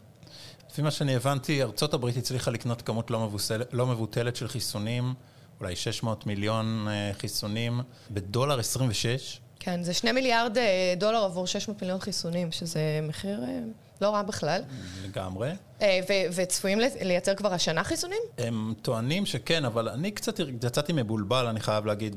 לפי 0.70 0.82
מה 0.82 0.90
שאני 0.90 1.16
הבנתי, 1.16 1.62
ארצות 1.62 1.94
הברית 1.94 2.16
הצליחה 2.16 2.50
לקנות 2.50 2.82
כמות 2.82 3.10
לא, 3.10 3.20
מבוסל, 3.20 3.62
לא 3.72 3.86
מבוטלת 3.86 4.36
של 4.36 4.48
חיסונים, 4.48 5.14
אולי 5.60 5.76
600 5.76 6.26
מיליון 6.26 6.86
אה, 6.88 7.10
חיסונים, 7.18 7.80
בדולר 8.10 8.58
26. 8.58 9.40
כן, 9.60 9.82
זה 9.82 9.94
2 9.94 10.14
מיליארד 10.14 10.58
אה, 10.58 10.94
דולר 10.96 11.24
עבור 11.24 11.46
600 11.46 11.82
מיליון 11.82 12.00
חיסונים, 12.00 12.52
שזה 12.52 12.80
מחיר 13.02 13.44
אה, 13.44 13.58
לא 14.00 14.10
רע 14.10 14.22
בכלל. 14.22 14.62
לגמרי. 15.04 15.52
אה, 15.82 16.00
וצפויים 16.34 16.78
לייצר 17.00 17.34
כבר 17.34 17.52
השנה 17.52 17.84
חיסונים? 17.84 18.18
הם 18.38 18.74
טוענים 18.82 19.26
שכן, 19.26 19.64
אבל 19.64 19.88
אני 19.88 20.10
קצת 20.10 20.40
יצאתי 20.64 20.92
מבולבל, 20.92 21.46
אני 21.46 21.60
חייב 21.60 21.86
להגיד, 21.86 22.14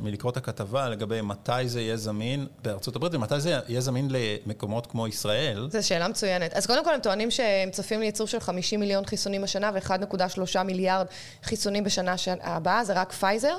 מלקרוא 0.00 0.32
את 0.32 0.36
הכתבה 0.36 0.88
לגבי 0.88 1.20
מתי 1.20 1.68
זה 1.68 1.80
יהיה 1.80 1.96
זמין 1.96 2.46
בארצות 2.62 2.96
הברית, 2.96 3.14
ומתי 3.14 3.40
זה 3.40 3.58
יהיה 3.68 3.80
זמין 3.80 4.08
למקומות 4.10 4.86
כמו 4.86 5.08
ישראל. 5.08 5.68
זו 5.70 5.86
שאלה 5.86 6.08
מצוינת. 6.08 6.52
אז 6.52 6.66
קודם 6.66 6.84
כל 6.84 6.94
הם 6.94 7.00
טוענים 7.00 7.30
שהם 7.30 7.70
צופים 7.70 8.00
לייצור 8.00 8.26
של 8.26 8.40
50 8.40 8.80
מיליון 8.80 9.06
חיסונים 9.06 9.44
השנה 9.44 9.70
ו-1.3 9.74 10.62
מיליארד 10.62 11.06
חיסונים 11.42 11.84
בשנה 11.84 12.14
הבאה, 12.42 12.84
זה 12.84 12.92
רק 12.92 13.12
פייזר. 13.12 13.56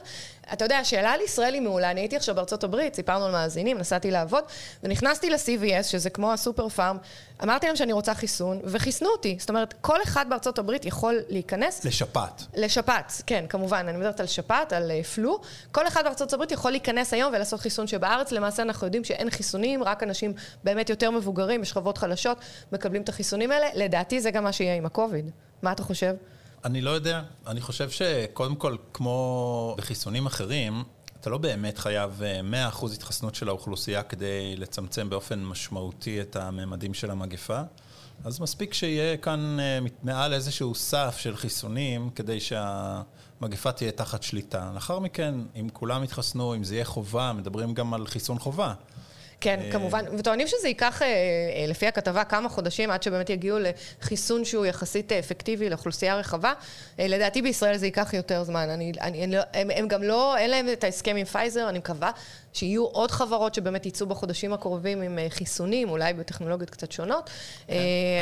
אתה 0.54 0.66
יודע, 0.66 0.78
השאלה 0.78 1.12
על 1.12 1.22
ישראל 1.22 1.54
היא 1.54 1.62
מעולה. 1.62 1.92
אני 1.92 2.02
הייתי 2.02 2.16
עכשיו 2.16 2.36
בארצות 2.36 2.64
הברית, 2.64 2.96
סיפרנו 2.96 3.26
על 3.26 3.32
מאזינים, 3.32 3.78
נסעתי 3.78 4.12
לעבוד, 4.12 4.44
ונכנסתי 4.84 5.30
ל-CVS, 5.30 5.84
שזה 5.84 6.10
כמו 6.10 6.34
הסופר 6.34 6.70
פארם, 6.70 6.98
אמרתי 7.44 7.68
להם 7.68 7.76
שאני 7.76 7.94
רוצה 7.94 8.14
חיסון, 8.14 8.60
וחיסנו 8.64 9.10
אותי. 9.10 9.37
זאת 9.40 9.50
אומרת, 9.50 9.74
כל 9.82 10.04
אחד 10.04 10.26
בארצות 10.30 10.60
הברית 10.60 10.86
יכול 10.86 11.20
להיכנס... 11.30 11.86
לשפעת. 11.86 12.46
לשפעת, 12.56 13.22
כן, 13.26 13.46
כמובן, 13.50 13.86
אני 13.90 13.98
מדברת 13.98 14.20
על 14.20 14.28
שפעת, 14.28 14.74
על 14.74 14.92
uh, 14.92 15.08
פלו. 15.08 15.42
כל 15.72 15.88
אחד 15.88 16.04
בארצות 16.04 16.34
הברית 16.34 16.52
יכול 16.52 16.72
להיכנס 16.72 17.14
היום 17.14 17.34
ולעשות 17.34 17.60
חיסון 17.60 17.88
שבארץ, 17.88 18.32
למעשה 18.32 18.64
אנחנו 18.64 18.88
יודעים 18.88 19.04
שאין 19.04 19.30
חיסונים, 19.30 19.84
רק 19.84 20.04
אנשים 20.04 20.34
באמת 20.64 20.90
יותר 20.90 21.12
מבוגרים, 21.12 21.62
בשכבות 21.62 21.98
חלשות, 21.98 22.38
מקבלים 22.72 23.02
את 23.02 23.10
החיסונים 23.10 23.52
האלה. 23.52 23.68
לדעתי 23.76 24.22
זה 24.22 24.32
גם 24.32 24.44
מה 24.44 24.52
שיהיה 24.52 24.76
עם 24.76 24.86
הקוביד. 24.86 25.32
מה 25.62 25.72
אתה 25.72 25.84
חושב? 25.84 26.14
אני 26.66 26.82
לא 26.82 26.90
יודע. 26.90 27.22
אני 27.48 27.62
חושב 27.62 27.90
שקודם 27.90 28.56
כל, 28.56 28.76
כמו 28.94 29.76
בחיסונים 29.78 30.26
אחרים, 30.26 30.84
אתה 31.22 31.30
לא 31.30 31.38
באמת 31.38 31.78
חייב 31.78 32.22
100% 32.52 32.54
אה, 32.54 32.94
התחסנות 32.94 33.36
של 33.36 33.48
האוכלוסייה 33.50 34.04
כדי 34.04 34.56
לצמצם 34.58 35.10
באופן 35.10 35.44
משמעותי 35.44 36.22
את 36.22 36.36
הממדים 36.36 36.94
של 36.94 37.12
המגפה. 37.12 37.62
אז 38.26 38.40
מספיק 38.40 38.74
שיהיה 38.74 39.18
כאן 39.18 39.58
אה, 39.60 39.80
מעל 40.04 40.34
איזשהו 40.34 40.76
סף 40.76 41.16
של 41.18 41.36
חיסונים 41.36 42.10
כדי 42.16 42.40
שהמגפה 42.40 43.72
תהיה 43.72 43.92
תחת 43.92 44.24
שליטה. 44.24 44.72
לאחר 44.74 45.00
מכן, 45.00 45.36
אם 45.60 45.70
כולם 45.74 46.04
יתחסנו, 46.04 46.56
אם 46.56 46.64
זה 46.64 46.76
יהיה 46.76 46.86
חובה, 46.86 47.34
מדברים 47.34 47.74
גם 47.74 47.94
על 47.94 48.08
חיסון 48.08 48.40
חובה. 48.40 48.74
כן, 49.42 49.60
אה, 49.62 49.72
כמובן, 49.72 50.06
וטוענים 50.18 50.48
שזה 50.48 50.68
ייקח, 50.68 51.02
אה, 51.02 51.08
לפי 51.68 51.88
הכתבה, 51.88 52.24
כמה 52.24 52.50
חודשים 52.50 52.92
עד 52.92 53.04
שבאמת 53.04 53.30
יגיעו 53.30 53.58
לחיסון 53.60 54.46
שהוא 54.46 54.66
יחסית 54.66 55.12
אפקטיבי 55.12 55.70
לאוכלוסייה 55.70 56.16
רחבה. 56.16 56.54
לדעתי 57.00 57.42
בישראל 57.42 57.78
זה 57.78 57.86
ייקח 57.86 58.14
יותר 58.14 58.44
זמן. 58.44 58.70
אני, 58.70 58.92
אני, 59.02 59.28
לא, 59.28 59.42
הם, 59.54 59.70
הם 59.76 59.88
גם 59.88 60.04
לא, 60.04 60.38
אין 60.38 60.50
להם 60.50 60.66
את 60.74 60.84
ההסכם 60.84 61.16
עם 61.16 61.26
פייזר, 61.26 61.70
אני 61.70 61.80
מקווה 61.80 62.12
שיהיו 62.58 62.86
עוד 62.86 63.12
חברות 63.12 63.56
שבאמת 63.56 63.86
יצאו 63.86 64.08
בחודשים 64.08 64.54
הקרובים 64.54 65.02
עם 65.02 65.20
חיסונים, 65.30 65.90
אולי 65.90 66.14
בטכנולוגיות 66.14 66.70
קצת 66.70 66.92
שונות. 66.92 67.30
כן. 67.68 67.74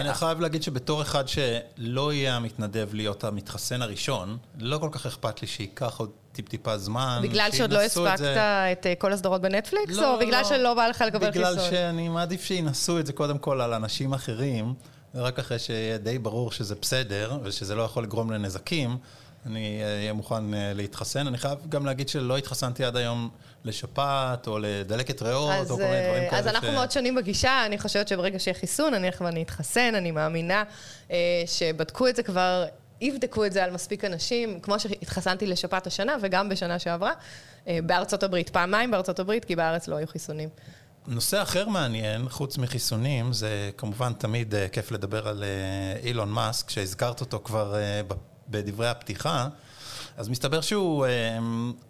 אני 0.02 0.14
חייב 0.14 0.40
להגיד 0.40 0.64
שבתור 0.64 1.02
אחד 1.02 1.24
שלא 1.28 2.14
יהיה 2.14 2.36
המתנדב 2.36 2.90
להיות 2.94 3.24
המתחסן 3.24 3.82
הראשון, 3.82 4.38
לא 4.60 4.78
כל 4.78 4.90
כך 4.92 5.06
אכפת 5.06 5.42
לי 5.42 5.48
שייקח 5.48 5.98
עוד 5.98 6.10
טיפ-טיפה 6.32 6.78
זמן. 6.78 7.20
בגלל 7.24 7.50
שעוד 7.52 7.74
לא 7.74 7.82
הספקת 7.82 8.22
את, 8.22 8.38
את 8.80 8.86
אה, 8.86 8.96
כל 8.98 9.14
הסדרות 9.14 9.42
בנטפליקס, 9.42 9.96
לא, 9.96 10.14
או 10.14 10.20
בגלל 10.20 10.42
לא, 10.42 10.50
שלא 10.50 10.74
בא 10.74 10.88
לך 10.88 11.04
לקבל 11.08 11.32
חיסון? 11.32 11.44
בגלל 11.44 11.70
שאני 11.70 12.10
מעדיף 12.10 12.44
שינסו 12.44 13.00
את 13.00 13.06
זה 13.06 13.14
קודם 13.14 13.38
כל 13.38 13.62
על 13.62 13.74
אנשים 13.74 14.14
אחרים, 14.14 14.74
ורק 15.16 15.40
אחרי 15.40 15.60
שיהיה 15.60 15.98
די 15.98 16.20
ברור 16.20 16.52
שזה 16.52 16.76
בסדר, 16.82 17.38
ושזה 17.44 17.76
לא 17.76 17.84
יכול 17.84 18.04
לגרום 18.04 18.32
לנזקים, 18.32 18.98
אני 19.46 19.82
אה, 19.84 19.98
אהיה 19.98 20.14
מוכן 20.14 20.54
אה, 20.54 20.72
להתחסן. 20.76 21.28
אני 21.28 21.38
חייב 21.38 21.60
גם 21.70 21.86
להגיד 21.86 22.10
שלא 22.10 22.38
התחסנתי 22.38 22.84
עד 22.86 22.98
היום 22.98 23.30
לשפעת 23.66 24.48
או 24.48 24.60
לדלקת 24.60 25.22
ריאות 25.22 25.70
או 25.70 25.76
כל 25.76 25.84
מיני 25.84 26.08
דברים 26.08 26.30
כאלה. 26.30 26.40
אז 26.40 26.48
אנחנו. 26.48 26.72
מאוד 26.72 26.92
שונים 26.92 27.16
בגישה, 27.16 27.66
אני 27.66 27.78
חושבת 27.78 28.08
שברגע 28.08 28.40
שיהיה 28.40 28.56
חיסון, 28.56 28.94
אני 28.94 29.08
אלך 29.08 29.22
ואני 29.22 29.44
אתחסן, 29.44 29.96
אני 29.96 30.12
מאמינה 30.12 30.64
אה, 31.12 31.44
שבדקו 31.46 32.08
את 32.08 32.16
זה 32.16 32.24
כבר 32.24 32.66
יבדקו 33.02 33.46
את 33.46 33.54
זה 33.54 33.64
על 33.64 33.72
מספיק 33.72 34.06
אנשים, 34.06 34.60
כמו 34.60 34.80
שהתחסנתי 34.80 35.48
לשפעת 35.48 35.88
השנה 35.88 36.16
וגם 36.22 36.50
בשנה 36.50 36.80
שעברה, 36.80 37.12
אה, 37.68 37.80
בארצות 37.84 38.24
הברית, 38.24 38.50
פעמיים 38.50 38.92
בארצות 38.92 39.20
הברית, 39.20 39.46
כי 39.46 39.56
בארץ 39.56 39.88
לא 39.88 39.96
היו 39.96 40.08
חיסונים. 40.08 40.50
נושא 41.08 41.42
אחר 41.42 41.70
מעניין, 41.70 42.30
חוץ 42.30 42.58
מחיסונים, 42.58 43.34
זה 43.34 43.70
כמובן 43.78 44.14
תמיד 44.14 44.54
כיף 44.72 44.92
לדבר 44.92 45.28
על 45.28 45.44
אילון 46.04 46.30
מאסק, 46.30 46.70
שהזכרת 46.70 47.22
אותו 47.22 47.42
כבר 47.44 47.76
בדברי 48.50 48.88
הפתיחה, 48.90 49.48
אז 50.18 50.30
מסתבר 50.30 50.62
שהוא 50.62 51.06
uh, 51.06 51.10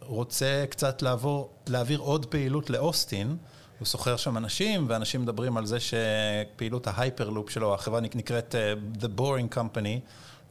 רוצה 0.02 0.66
קצת 0.70 1.02
לעבור, 1.02 1.50
להעביר 1.68 2.00
עוד 2.00 2.26
פעילות 2.26 2.70
לאוסטין. 2.70 3.38
הוא 3.80 3.86
סוחר 3.86 4.18
שם 4.18 4.38
אנשים, 4.38 4.86
ואנשים 4.90 5.22
מדברים 5.22 5.58
על 5.58 5.66
זה 5.66 5.78
שפעילות 5.80 6.88
ההייפרלופ 6.88 7.50
שלו, 7.50 7.74
החברה 7.74 8.00
נקראת 8.02 8.56
uh, 8.56 9.02
The 9.04 9.20
Boring 9.20 9.56
Company, 9.56 10.00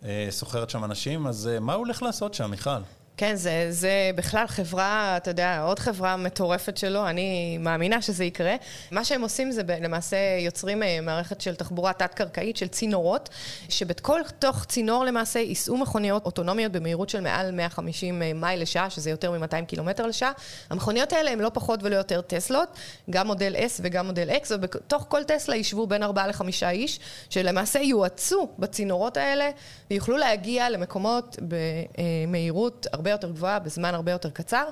אה, 0.04 0.26
סוחרת 0.30 0.70
שם 0.70 0.84
אנשים, 0.84 1.26
אז 1.26 1.50
אה, 1.52 1.60
מה 1.60 1.72
הוא 1.74 1.84
הולך 1.84 2.02
לעשות 2.02 2.34
שם, 2.34 2.50
מיכל? 2.50 2.70
כן, 3.16 3.35
זה, 3.37 3.66
זה 3.70 4.11
בכלל 4.14 4.46
חברה, 4.46 5.16
אתה 5.16 5.31
יודע, 5.31 5.62
עוד 5.62 5.79
חברה 5.79 6.16
מטורפת 6.16 6.77
שלו, 6.77 7.09
אני 7.09 7.59
מאמינה 7.59 8.03
שזה 8.03 8.24
יקרה. 8.24 8.55
מה 8.90 9.05
שהם 9.05 9.22
עושים 9.22 9.53
זה 9.53 9.62
למעשה 9.81 10.16
יוצרים 10.38 10.83
אה, 10.83 10.98
מערכת 11.03 11.40
של 11.40 11.55
תחבורה 11.55 11.92
תת-קרקעית, 11.92 12.57
של 12.57 12.68
צינורות, 12.68 13.29
שבכל 13.68 14.20
תוך 14.38 14.64
צינור 14.64 15.05
למעשה 15.05 15.38
ייסעו 15.38 15.77
מכוניות 15.77 16.27
אוטונומיות 16.27 16.72
במהירות 16.72 17.09
של 17.09 17.20
מעל 17.20 17.50
150 17.50 18.22
אה, 18.22 18.33
מייל 18.35 18.62
לשעה, 18.62 18.90
שזה 18.90 19.11
יותר 19.11 19.31
מ-200 19.31 19.64
קילומטר 19.66 20.07
לשעה. 20.07 20.33
המכוניות 20.70 21.12
האלה 21.12 21.31
הן 21.31 21.40
לא 21.40 21.50
פחות 21.55 21.81
ולא 21.83 21.96
יותר 21.96 22.20
טסלות, 22.20 22.68
גם 23.11 23.27
מודל 23.27 23.57
S 23.57 23.81
וגם 23.81 24.07
מודל 24.07 24.31
X, 24.31 24.46
ובתוך 24.50 25.07
כל 25.09 25.22
טסלה 25.24 25.57
יישבו 25.57 25.87
בין 25.87 26.03
4 26.03 26.27
ל-5 26.27 26.68
איש, 26.68 27.00
שלמעשה 27.31 27.79
יואצו 27.79 28.48
בצינורות 28.59 29.16
האלה, 29.16 29.50
ויוכלו 29.90 30.16
להגיע 30.16 30.70
למקומות 30.70 31.37
במהירות 31.42 32.87
הרבה 32.92 33.04
יותר 33.11 33.31
גבוהה, 33.31 33.59
בזמן 33.59 33.95
הרבה 33.95 34.12
יותר 34.12 34.31
קצר. 34.31 34.64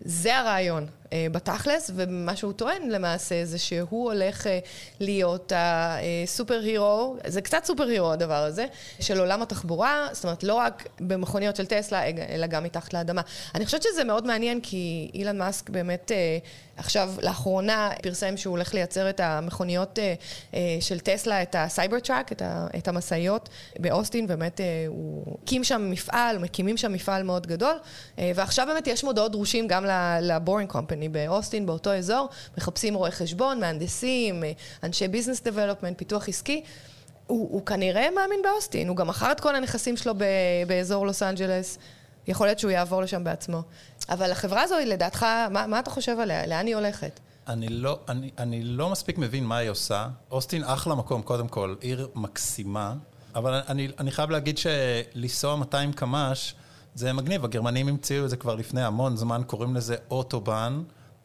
זה 0.00 0.38
הרעיון 0.38 0.86
בתכלס, 1.14 1.90
ומה 1.94 2.36
שהוא 2.36 2.52
טוען 2.52 2.90
למעשה 2.90 3.44
זה 3.44 3.58
שהוא 3.58 4.12
הולך 4.12 4.46
אה, 4.46 4.58
להיות 5.00 5.52
הסופר 5.56 6.60
הירו, 6.60 7.16
זה 7.26 7.40
קצת 7.40 7.64
סופר 7.64 7.82
הירו 7.82 8.12
הדבר 8.12 8.34
הזה, 8.34 8.66
של 9.00 9.18
עולם 9.18 9.42
התחבורה, 9.42 10.08
זאת 10.12 10.24
אומרת 10.24 10.44
לא 10.44 10.54
רק 10.54 10.88
במכוניות 11.00 11.56
של 11.56 11.66
טסלה, 11.66 12.02
אלא 12.28 12.46
גם 12.46 12.64
מתחת 12.64 12.94
לאדמה. 12.94 13.22
אני 13.54 13.64
חושבת 13.64 13.82
שזה 13.82 14.04
מאוד 14.04 14.26
מעניין 14.26 14.60
כי 14.60 15.10
אילן 15.14 15.38
מאסק 15.38 15.70
באמת 15.70 16.12
אה, 16.12 16.38
עכשיו, 16.78 17.10
לאחרונה 17.22 17.90
פרסם 18.02 18.36
שהוא 18.36 18.50
הולך 18.50 18.74
לייצר 18.74 19.10
את 19.10 19.20
המכוניות 19.20 19.98
של 20.80 21.00
טסלה, 21.00 21.42
את 21.42 21.56
ה 21.58 22.00
Cybertruck, 22.00 22.32
את 22.78 22.88
המשאיות 22.88 23.48
באוסטין, 23.78 24.26
באמת 24.26 24.60
הוא 24.86 25.36
הקים 25.42 25.64
שם 25.64 25.90
מפעל, 25.90 26.38
מקימים 26.38 26.76
שם 26.76 26.92
מפעל 26.92 27.22
מאוד 27.22 27.46
גדול, 27.46 27.74
ועכשיו 28.18 28.66
באמת 28.66 28.86
יש 28.86 29.04
מודעות 29.04 29.32
דרושים 29.32 29.66
גם 29.68 29.84
ל 30.20 30.27
Boring 30.27 30.70
Company 30.70 31.05
באוסטין, 31.08 31.66
באותו 31.66 31.94
אזור, 31.94 32.28
מחפשים 32.58 32.94
רואי 32.94 33.10
חשבון, 33.10 33.60
מהנדסים, 33.60 34.42
אנשי 34.82 35.08
business 35.08 35.42
development, 35.42 35.98
פיתוח 35.98 36.28
עסקי. 36.28 36.62
הוא, 37.26 37.48
הוא 37.52 37.66
כנראה 37.66 38.08
מאמין 38.10 38.40
באוסטין, 38.42 38.88
הוא 38.88 38.96
גם 38.96 39.06
מכר 39.06 39.32
את 39.32 39.40
כל 39.40 39.56
הנכסים 39.56 39.96
שלו 39.96 40.14
ב, 40.14 40.24
באזור 40.66 41.06
לוס 41.06 41.22
אנג'לס. 41.22 41.78
יכול 42.26 42.46
להיות 42.46 42.58
שהוא 42.58 42.70
יעבור 42.70 43.02
לשם 43.02 43.24
בעצמו. 43.24 43.62
אבל 44.08 44.32
החברה 44.32 44.62
הזו, 44.62 44.74
לדעתך, 44.86 45.22
מה, 45.50 45.66
מה 45.66 45.78
אתה 45.78 45.90
חושב 45.90 46.20
עליה? 46.20 46.46
לאן 46.46 46.66
היא 46.66 46.74
הולכת? 46.76 47.20
אני 47.48 47.68
לא, 47.68 47.98
אני, 48.08 48.30
אני 48.38 48.62
לא 48.62 48.90
מספיק 48.90 49.18
מבין 49.18 49.44
מה 49.44 49.56
היא 49.56 49.70
עושה. 49.70 50.08
אוסטין 50.30 50.64
אחלה 50.64 50.94
מקום, 50.94 51.22
קודם 51.22 51.48
כל, 51.48 51.74
עיר 51.80 52.08
מקסימה, 52.14 52.94
אבל 53.34 53.60
אני, 53.68 53.88
אני 53.98 54.10
חייב 54.10 54.30
להגיד 54.30 54.58
שלנסוע 54.58 55.56
200 55.56 55.92
קמ"ש 55.92 56.54
זה 56.96 57.12
מגניב, 57.12 57.44
הגרמנים 57.44 57.88
המציאו 57.88 58.24
את 58.24 58.30
זה 58.30 58.36
כבר 58.36 58.54
לפני 58.54 58.82
המון 58.82 59.16
זמן, 59.16 59.42
קוראים 59.46 59.74
לזה 59.74 59.96
אוטובן, 60.10 60.82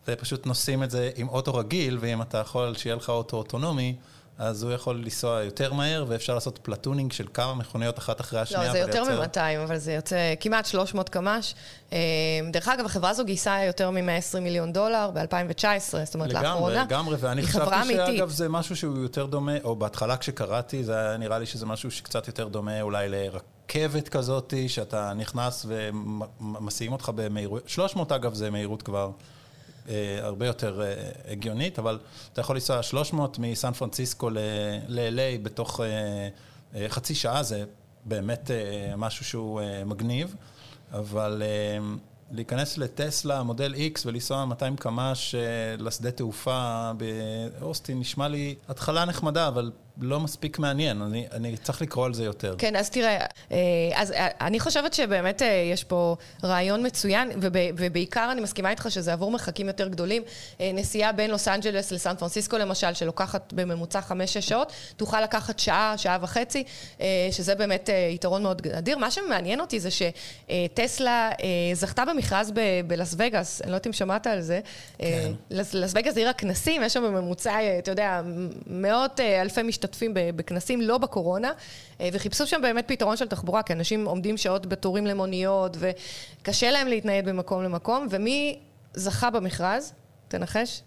ופשוט 0.07 0.45
נוסעים 0.45 0.83
את 0.83 0.91
זה 0.91 1.09
עם 1.15 1.29
אוטו 1.29 1.55
רגיל, 1.55 1.97
ואם 2.01 2.21
אתה 2.21 2.37
יכול 2.37 2.75
שיהיה 2.75 2.95
לך 2.95 3.09
אוטו 3.09 3.37
אוטונומי, 3.37 3.95
אז 4.41 4.63
הוא 4.63 4.71
יכול 4.71 4.95
לנסוע 4.95 5.43
יותר 5.43 5.73
מהר, 5.73 6.05
ואפשר 6.07 6.33
לעשות 6.33 6.59
platooning 6.61 7.11
של 7.11 7.25
כמה 7.33 7.55
מכוניות 7.55 7.99
אחת 7.99 8.21
אחרי 8.21 8.39
השנייה. 8.39 8.65
לא, 8.65 8.71
זה 8.71 8.79
יותר 8.79 9.03
מ-200, 9.03 9.63
אבל 9.63 9.77
זה 9.77 9.93
יוצא 9.93 10.33
כמעט 10.39 10.65
300 10.65 11.09
קמ"ש. 11.09 11.55
אה, 11.93 11.97
דרך 12.51 12.67
אגב, 12.67 12.85
החברה 12.85 13.09
הזו 13.09 13.25
גייסה 13.25 13.63
יותר 13.63 13.91
מ-120 13.91 14.39
מיליון 14.39 14.73
דולר 14.73 15.11
ב-2019, 15.13 15.65
זאת 16.03 16.13
אומרת, 16.13 16.29
לגמרי, 16.29 16.43
לאחרונה. 16.43 16.83
לגמרי, 16.83 17.15
ואני 17.19 17.41
חשבתי 17.41 17.87
שאגב 17.87 18.29
זה 18.29 18.49
משהו 18.49 18.75
שהוא 18.75 18.97
יותר 18.97 19.25
דומה, 19.25 19.57
או 19.63 19.75
בהתחלה 19.75 20.17
כשקראתי, 20.17 20.83
זה 20.83 20.99
היה 20.99 21.17
נראה 21.17 21.39
לי 21.39 21.45
שזה 21.45 21.65
משהו 21.65 21.91
שקצת 21.91 22.27
יותר 22.27 22.47
דומה 22.47 22.81
אולי 22.81 23.07
לרכבת 23.09 24.09
כזאת, 24.09 24.53
שאתה 24.67 25.13
נכנס 25.13 25.65
ומסיעים 26.39 26.91
אותך 26.91 27.11
במהירות, 27.15 27.69
300 27.69 28.11
אגב 28.11 28.33
זה 28.33 28.49
מהירות 28.49 28.81
כבר. 28.81 29.11
אה, 29.89 30.19
הרבה 30.21 30.47
יותר 30.47 30.81
אה, 30.81 31.09
הגיונית, 31.31 31.79
אבל 31.79 31.99
אתה 32.33 32.41
יכול 32.41 32.55
לנסוע 32.55 32.83
300 32.83 33.39
מסן 33.39 33.71
פרנסיסקו 33.71 34.29
ל-LA 34.29 35.39
בתוך 35.43 35.79
אה, 35.79 36.89
חצי 36.89 37.15
שעה, 37.15 37.43
זה 37.43 37.63
באמת 38.05 38.51
משהו 38.97 39.25
שהוא 39.25 39.61
מגניב, 39.85 40.35
אבל 40.91 41.43
להיכנס 42.31 42.77
לטסלה, 42.77 43.43
מודל 43.43 43.75
X 43.95 44.01
ולנסוע 44.05 44.45
200 44.45 44.75
קמ"ש 44.75 45.35
לשדה 45.79 46.11
תעופה 46.11 46.91
באוסטין 47.59 47.99
נשמע 47.99 48.27
לי 48.27 48.55
התחלה 48.69 49.05
נחמדה, 49.05 49.47
אבל 49.47 49.71
לא 49.99 50.19
מספיק 50.19 50.59
מעניין, 50.59 51.01
אני, 51.01 51.27
אני 51.31 51.57
צריך 51.57 51.81
לקרוא 51.81 52.05
על 52.05 52.13
זה 52.13 52.23
יותר. 52.23 52.55
כן, 52.57 52.75
אז 52.75 52.89
תראה, 52.89 53.25
אה, 53.51 53.57
אז 53.95 54.11
אה, 54.11 54.27
אני 54.41 54.59
חושבת 54.59 54.93
שבאמת 54.93 55.41
אה, 55.41 55.69
יש 55.73 55.83
פה 55.83 56.15
רעיון 56.43 56.85
מצוין, 56.85 57.31
ובעיקר 57.77 58.29
אני 58.31 58.41
מסכימה 58.41 58.69
איתך 58.69 58.87
שזה 58.89 59.13
עבור 59.13 59.31
מרחקים 59.31 59.67
יותר 59.67 59.87
גדולים. 59.87 60.23
נסיעה 60.59 61.11
בין 61.11 61.31
לוס 61.31 61.47
אנג'לס 61.47 61.91
לסן 61.91 62.15
פרנסיסקו 62.15 62.57
למשל, 62.57 62.93
שלוקחת 62.93 63.53
בממוצע 63.53 64.01
חמש-שש 64.01 64.49
שעות, 64.49 64.71
תוכל 64.97 65.21
לקחת 65.21 65.59
שעה, 65.59 65.93
שעה 65.97 66.17
וחצי, 66.21 66.63
שזה 67.31 67.55
באמת 67.55 67.89
יתרון 68.13 68.43
מאוד 68.43 68.67
אדיר. 68.67 68.97
מה 68.97 69.11
שמעניין 69.11 69.59
אותי 69.59 69.79
זה 69.79 69.89
שטסלה 69.91 71.29
זכתה 71.73 72.05
במכרז 72.05 72.51
בלאס 72.87 73.15
וגאס, 73.17 73.61
אני 73.61 73.71
לא 73.71 73.75
יודעת 73.75 73.87
אם 73.87 73.93
שמעת 73.93 74.27
על 74.27 74.41
זה. 74.41 74.59
כן. 74.97 75.31
לס 75.49 75.93
וגאס 75.95 76.13
זה 76.13 76.19
עיר 76.19 76.29
הכנסים, 76.29 76.83
יש 76.83 76.93
שם 76.93 77.03
בממוצע, 77.03 77.57
אתה 77.79 77.91
יודע, 77.91 78.21
מאות 78.67 79.19
אלפי 79.19 79.61
משתתפים. 79.63 79.80
משתתפים 79.81 80.11
בכנסים, 80.15 80.81
לא 80.81 80.97
בקורונה, 80.97 81.51
אה, 82.01 82.09
וחיפשו 82.13 82.47
שם 82.47 82.61
באמת 82.61 82.87
פתרון 82.87 83.17
של 83.17 83.27
תחבורה, 83.27 83.63
כי 83.63 83.73
אנשים 83.73 84.05
עומדים 84.05 84.37
שעות 84.37 84.65
בתורים 84.65 85.07
למוניות, 85.07 85.77
וקשה 85.79 86.71
להם 86.71 86.87
להתנייד 86.87 87.31
ממקום 87.31 87.63
למקום, 87.63 88.07
ומי 88.09 88.59
זכה 88.93 89.29
במכרז? 89.29 89.93
תנחש. 90.27 90.81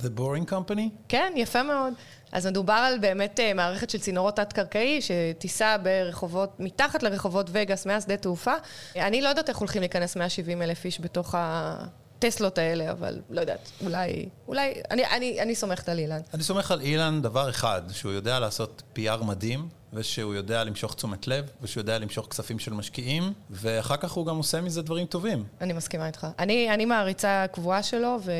The 0.00 0.18
Boring 0.18 0.50
Company? 0.50 0.88
כן, 1.08 1.32
יפה 1.36 1.62
מאוד. 1.62 1.92
אז 2.32 2.46
מדובר 2.46 2.72
על 2.72 2.98
באמת 2.98 3.40
אה, 3.40 3.54
מערכת 3.54 3.90
של 3.90 3.98
צינורות 3.98 4.36
תת-קרקעי, 4.36 5.00
שתיסע 5.00 5.76
ברחובות, 5.82 6.60
מתחת 6.60 7.02
לרחובות 7.02 7.46
וגאס 7.52 7.86
מהשדה 7.86 8.16
תעופה. 8.16 8.54
אני 8.96 9.22
לא 9.22 9.28
יודעת 9.28 9.48
איך 9.48 9.58
הולכים 9.58 9.82
להיכנס 9.82 10.16
170 10.16 10.62
אלף 10.62 10.84
איש 10.84 11.00
בתוך 11.00 11.34
ה... 11.34 11.78
הטסלות 12.18 12.58
האלה, 12.58 12.90
אבל 12.90 13.20
לא 13.30 13.40
יודעת, 13.40 13.70
אולי, 13.84 14.28
אולי, 14.48 14.74
אני, 14.90 15.06
אני, 15.06 15.40
אני 15.42 15.54
סומכת 15.54 15.88
על 15.88 15.98
אילן. 15.98 16.20
אני 16.34 16.42
סומך 16.42 16.70
על 16.70 16.80
אילן 16.80 17.22
דבר 17.22 17.50
אחד, 17.50 17.82
שהוא 17.92 18.12
יודע 18.12 18.38
לעשות 18.38 18.82
PR 18.96 19.24
מדהים, 19.24 19.68
ושהוא 19.92 20.34
יודע 20.34 20.64
למשוך 20.64 20.94
תשומת 20.94 21.26
לב, 21.26 21.50
ושהוא 21.62 21.80
יודע 21.80 21.98
למשוך 21.98 22.26
כספים 22.30 22.58
של 22.58 22.72
משקיעים, 22.72 23.32
ואחר 23.50 23.96
כך 23.96 24.12
הוא 24.12 24.26
גם 24.26 24.36
עושה 24.36 24.60
מזה 24.60 24.82
דברים 24.82 25.06
טובים. 25.06 25.44
אני 25.60 25.72
מסכימה 25.72 26.06
איתך. 26.06 26.26
אני, 26.38 26.74
אני 26.74 26.84
מעריצה 26.84 27.46
קבועה 27.52 27.82
שלו, 27.82 28.18
ו... 28.24 28.32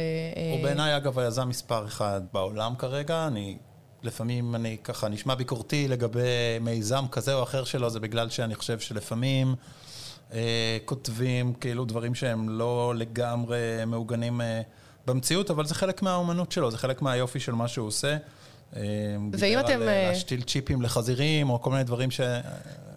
הוא 0.54 0.62
בעיניי, 0.62 0.96
אגב, 0.96 1.18
היזם 1.18 1.48
מספר 1.48 1.86
אחד 1.86 2.20
בעולם 2.32 2.74
כרגע. 2.78 3.26
אני, 3.26 3.56
לפעמים 4.02 4.54
אני 4.54 4.76
ככה 4.84 5.08
נשמע 5.08 5.34
ביקורתי 5.34 5.88
לגבי 5.88 6.58
מיזם 6.60 7.04
כזה 7.10 7.34
או 7.34 7.42
אחר 7.42 7.64
שלו, 7.64 7.90
זה 7.90 8.00
בגלל 8.00 8.30
שאני 8.30 8.54
חושב 8.54 8.78
שלפעמים... 8.78 9.54
אה, 10.32 10.78
כותבים 10.84 11.54
כאילו 11.54 11.84
דברים 11.84 12.14
שהם 12.14 12.48
לא 12.48 12.92
לגמרי 12.96 13.58
מעוגנים 13.86 14.40
אה, 14.40 14.62
במציאות, 15.06 15.50
אבל 15.50 15.64
זה 15.64 15.74
חלק 15.74 16.02
מהאומנות 16.02 16.52
שלו, 16.52 16.70
זה 16.70 16.78
חלק 16.78 17.02
מהיופי 17.02 17.40
של 17.40 17.52
מה 17.52 17.68
שהוא 17.68 17.86
עושה. 17.86 18.16
אה, 18.76 18.82
ואם 19.32 19.60
אתם... 19.60 19.80
להשתיל 19.80 20.42
צ'יפים 20.42 20.82
לחזירים, 20.82 21.50
או 21.50 21.62
כל 21.62 21.70
מיני 21.70 21.84
דברים 21.84 22.10
ש... 22.10 22.20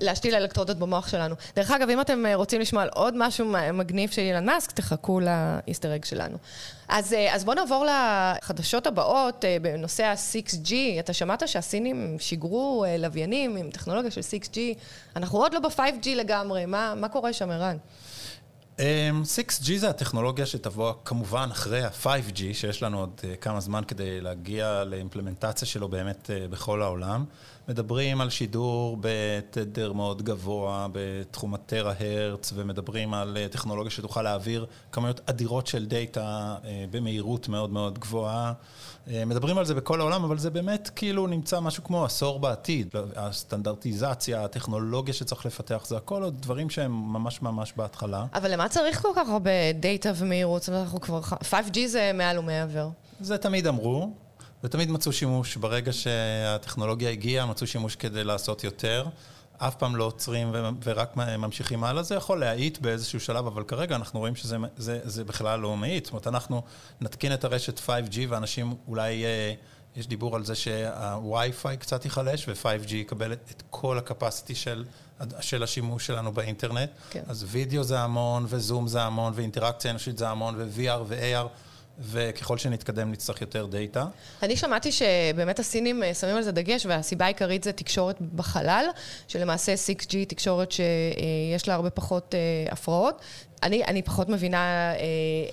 להשתיל 0.02 0.36
אלקטרודות 0.36 0.78
במוח 0.78 1.08
שלנו. 1.08 1.36
דרך 1.56 1.72
אגב, 1.72 1.90
אם 1.90 2.02
אתם 2.02 2.24
רוצים 2.34 2.62
לשמוע 2.62 2.84
על 2.84 2.90
עוד 2.94 3.14
משהו 3.18 3.54
מגניב 3.74 4.10
של 4.10 4.22
אילן 4.22 4.46
מאסק, 4.46 4.72
תחכו 4.72 5.20
לאיסטר 5.20 5.96
אג 5.96 6.06
שלנו. 6.06 6.38
אז, 6.90 7.16
אז 7.32 7.44
בואו 7.44 7.56
נעבור 7.56 7.86
לחדשות 7.86 8.88
הבאות 8.88 9.46
בנושא 9.62 10.04
ה-6G. 10.04 10.74
אתה 11.00 11.14
שמעת 11.14 11.48
שהסינים 11.48 12.16
שיגרו 12.20 12.86
לוויינים 13.00 13.56
עם 13.56 13.70
טכנולוגיה 13.70 14.12
של 14.12 14.22
6G. 14.22 14.58
אנחנו 15.16 15.40
עוד 15.40 15.54
לא 15.54 15.60
ב-5G 15.60 16.10
לגמרי. 16.16 16.66
מה, 16.66 16.94
מה 16.96 17.10
קורה 17.10 17.34
שם, 17.34 17.50
ערן? 17.52 17.78
6G 18.78 18.82
אמ, 18.82 19.24
זה 19.78 19.90
הטכנולוגיה 19.90 20.46
שתבוא 20.46 20.94
כמובן 21.06 21.50
אחרי 21.52 21.84
ה-5G, 21.84 22.38
שיש 22.54 22.84
לנו 22.84 23.00
עוד 23.00 23.22
אה, 23.24 23.36
כמה 23.36 23.60
זמן 23.60 23.84
כדי 23.88 24.22
להגיע 24.22 24.84
לאימפלמנטציה 24.84 25.68
שלו 25.68 25.88
באמת 25.88 26.30
אה, 26.30 26.48
בכל 26.48 26.82
העולם. 26.82 27.26
מדברים 27.68 28.22
על 28.22 28.30
שידור 28.30 28.98
בתדר 29.02 29.94
מאוד 29.94 30.22
גבוה, 30.22 30.88
בתחום 30.92 31.54
הטרה-הרץ, 31.54 32.54
ומדברים 32.56 33.14
על 33.14 33.38
אה, 33.38 33.48
טכנולוגיה 33.48 33.92
שתוכל 33.92 34.22
להעביר 34.22 34.66
כמויות 34.92 35.22
אדירות 35.26 35.68
של 35.68 35.86
דאטה 35.86 36.56
במהירות 36.92 37.48
מאוד 37.48 37.70
מאוד 37.70 38.00
גבוהה. 38.00 38.54
מדברים 39.08 39.58
על 39.58 39.66
זה 39.66 39.76
בכל 39.76 40.02
העולם, 40.02 40.24
אבל 40.24 40.38
זה 40.38 40.50
באמת 40.50 40.90
כאילו 40.96 41.28
נמצא 41.28 41.60
משהו 41.60 41.84
כמו 41.84 42.06
עשור 42.06 42.40
בעתיד. 42.40 42.96
הסטנדרטיזציה, 43.16 44.44
הטכנולוגיה 44.44 45.14
שצריך 45.14 45.46
לפתח, 45.46 45.86
זה 45.88 45.98
הכל 45.98 46.24
עוד 46.24 46.42
דברים 46.42 46.70
שהם 46.70 46.92
ממש 46.92 47.42
ממש 47.42 47.74
בהתחלה. 47.76 48.26
אבל 48.34 48.54
למה 48.54 48.70
צריך 48.70 49.02
כל 49.02 49.10
כך 49.16 49.30
הרבה 49.30 49.74
דאטה 49.80 50.12
ומהירות? 50.16 50.62
זאת 50.62 50.70
אומרת, 50.70 50.84
אנחנו 50.84 51.02
כבר... 51.02 51.22
5G 51.22 51.78
זה 51.88 52.12
מעל 52.14 52.40
ומעבר. 52.40 52.90
זה 53.22 53.38
תמיד 53.38 53.68
אמרו, 53.68 54.14
ותמיד 54.64 54.92
מצאו 54.92 55.14
שימוש. 55.14 55.58
ברגע 55.58 55.94
שהטכנולוגיה 55.94 57.10
הגיעה, 57.10 57.46
מצאו 57.46 57.68
שימוש 57.68 57.96
כדי 57.96 58.24
לעשות 58.24 58.64
יותר. 58.64 59.06
אף 59.58 59.76
פעם 59.76 59.96
לא 59.96 60.04
עוצרים 60.04 60.52
ורק 60.84 61.18
ממשיכים 61.18 61.84
הלאה, 61.84 62.04
זה 62.04 62.16
יכול 62.16 62.40
להאיט 62.40 62.78
באיזשהו 62.78 63.20
שלב, 63.20 63.48
אבל 63.48 63.64
כרגע 63.64 63.96
אנחנו 63.96 64.20
רואים 64.20 64.36
שזה 64.36 64.58
זה, 64.78 65.00
זה 65.04 65.24
בכלל 65.24 65.60
לא 65.60 65.78
מאיט. 65.78 66.06
זאת 66.06 66.14
אומרת, 66.14 66.28
אנחנו 66.28 66.62
נתקין 67.02 67.34
את 67.34 67.44
הרשת 67.44 67.80
5G 67.80 68.18
ואנשים 68.30 68.76
אולי... 68.88 69.26
אה, 69.26 69.54
יש 69.96 70.08
דיבור 70.08 70.36
על 70.36 70.46
זה 70.46 70.56
שהווי-פיי 70.56 71.78
קצת 71.78 72.06
ייחלש 72.06 72.48
ו-5G 72.48 72.94
יקבל 72.94 73.34
את 73.34 73.64
כל 73.70 73.98
הקפסיטי 73.98 74.56
של, 74.56 74.86
של 75.40 75.64
השימוש 75.64 76.08
שלנו 76.08 76.32
באינטרנט. 76.32 76.90
כן. 77.10 77.24
אז 77.28 77.46
וידאו 77.48 77.84
זה 77.84 78.00
המון, 78.00 78.46
וזום 78.48 78.88
זה 78.88 79.02
המון, 79.02 79.34
ואינטראקציה 79.36 79.92
אנושית 79.92 80.18
זה 80.18 80.30
המון, 80.30 80.56
ו-VR 80.58 81.02
ו-AR. 81.08 81.48
וככל 82.00 82.58
שנתקדם 82.58 83.12
נצטרך 83.12 83.42
יותר 83.42 83.66
דאטה. 83.66 84.06
אני 84.44 84.58
שמעתי 84.58 84.92
שבאמת 84.92 85.60
הסינים 85.60 86.04
אה, 86.04 86.14
שמים 86.14 86.36
על 86.36 86.42
זה 86.44 86.52
דגש, 86.52 86.86
והסיבה 86.86 87.26
העיקרית 87.26 87.64
זה 87.64 87.72
תקשורת 87.72 88.22
בחלל, 88.36 88.86
שלמעשה 89.28 89.74
6G 89.74 90.16
תקשורת 90.28 90.72
שיש 90.72 91.68
לה 91.68 91.74
הרבה 91.74 91.90
פחות 91.90 92.36
אה, 92.36 92.72
הפרעות, 92.72 93.22
אני, 93.64 93.84
אני 93.86 94.02
פחות 94.02 94.30
מבינה 94.30 94.94
אה, 94.94 94.98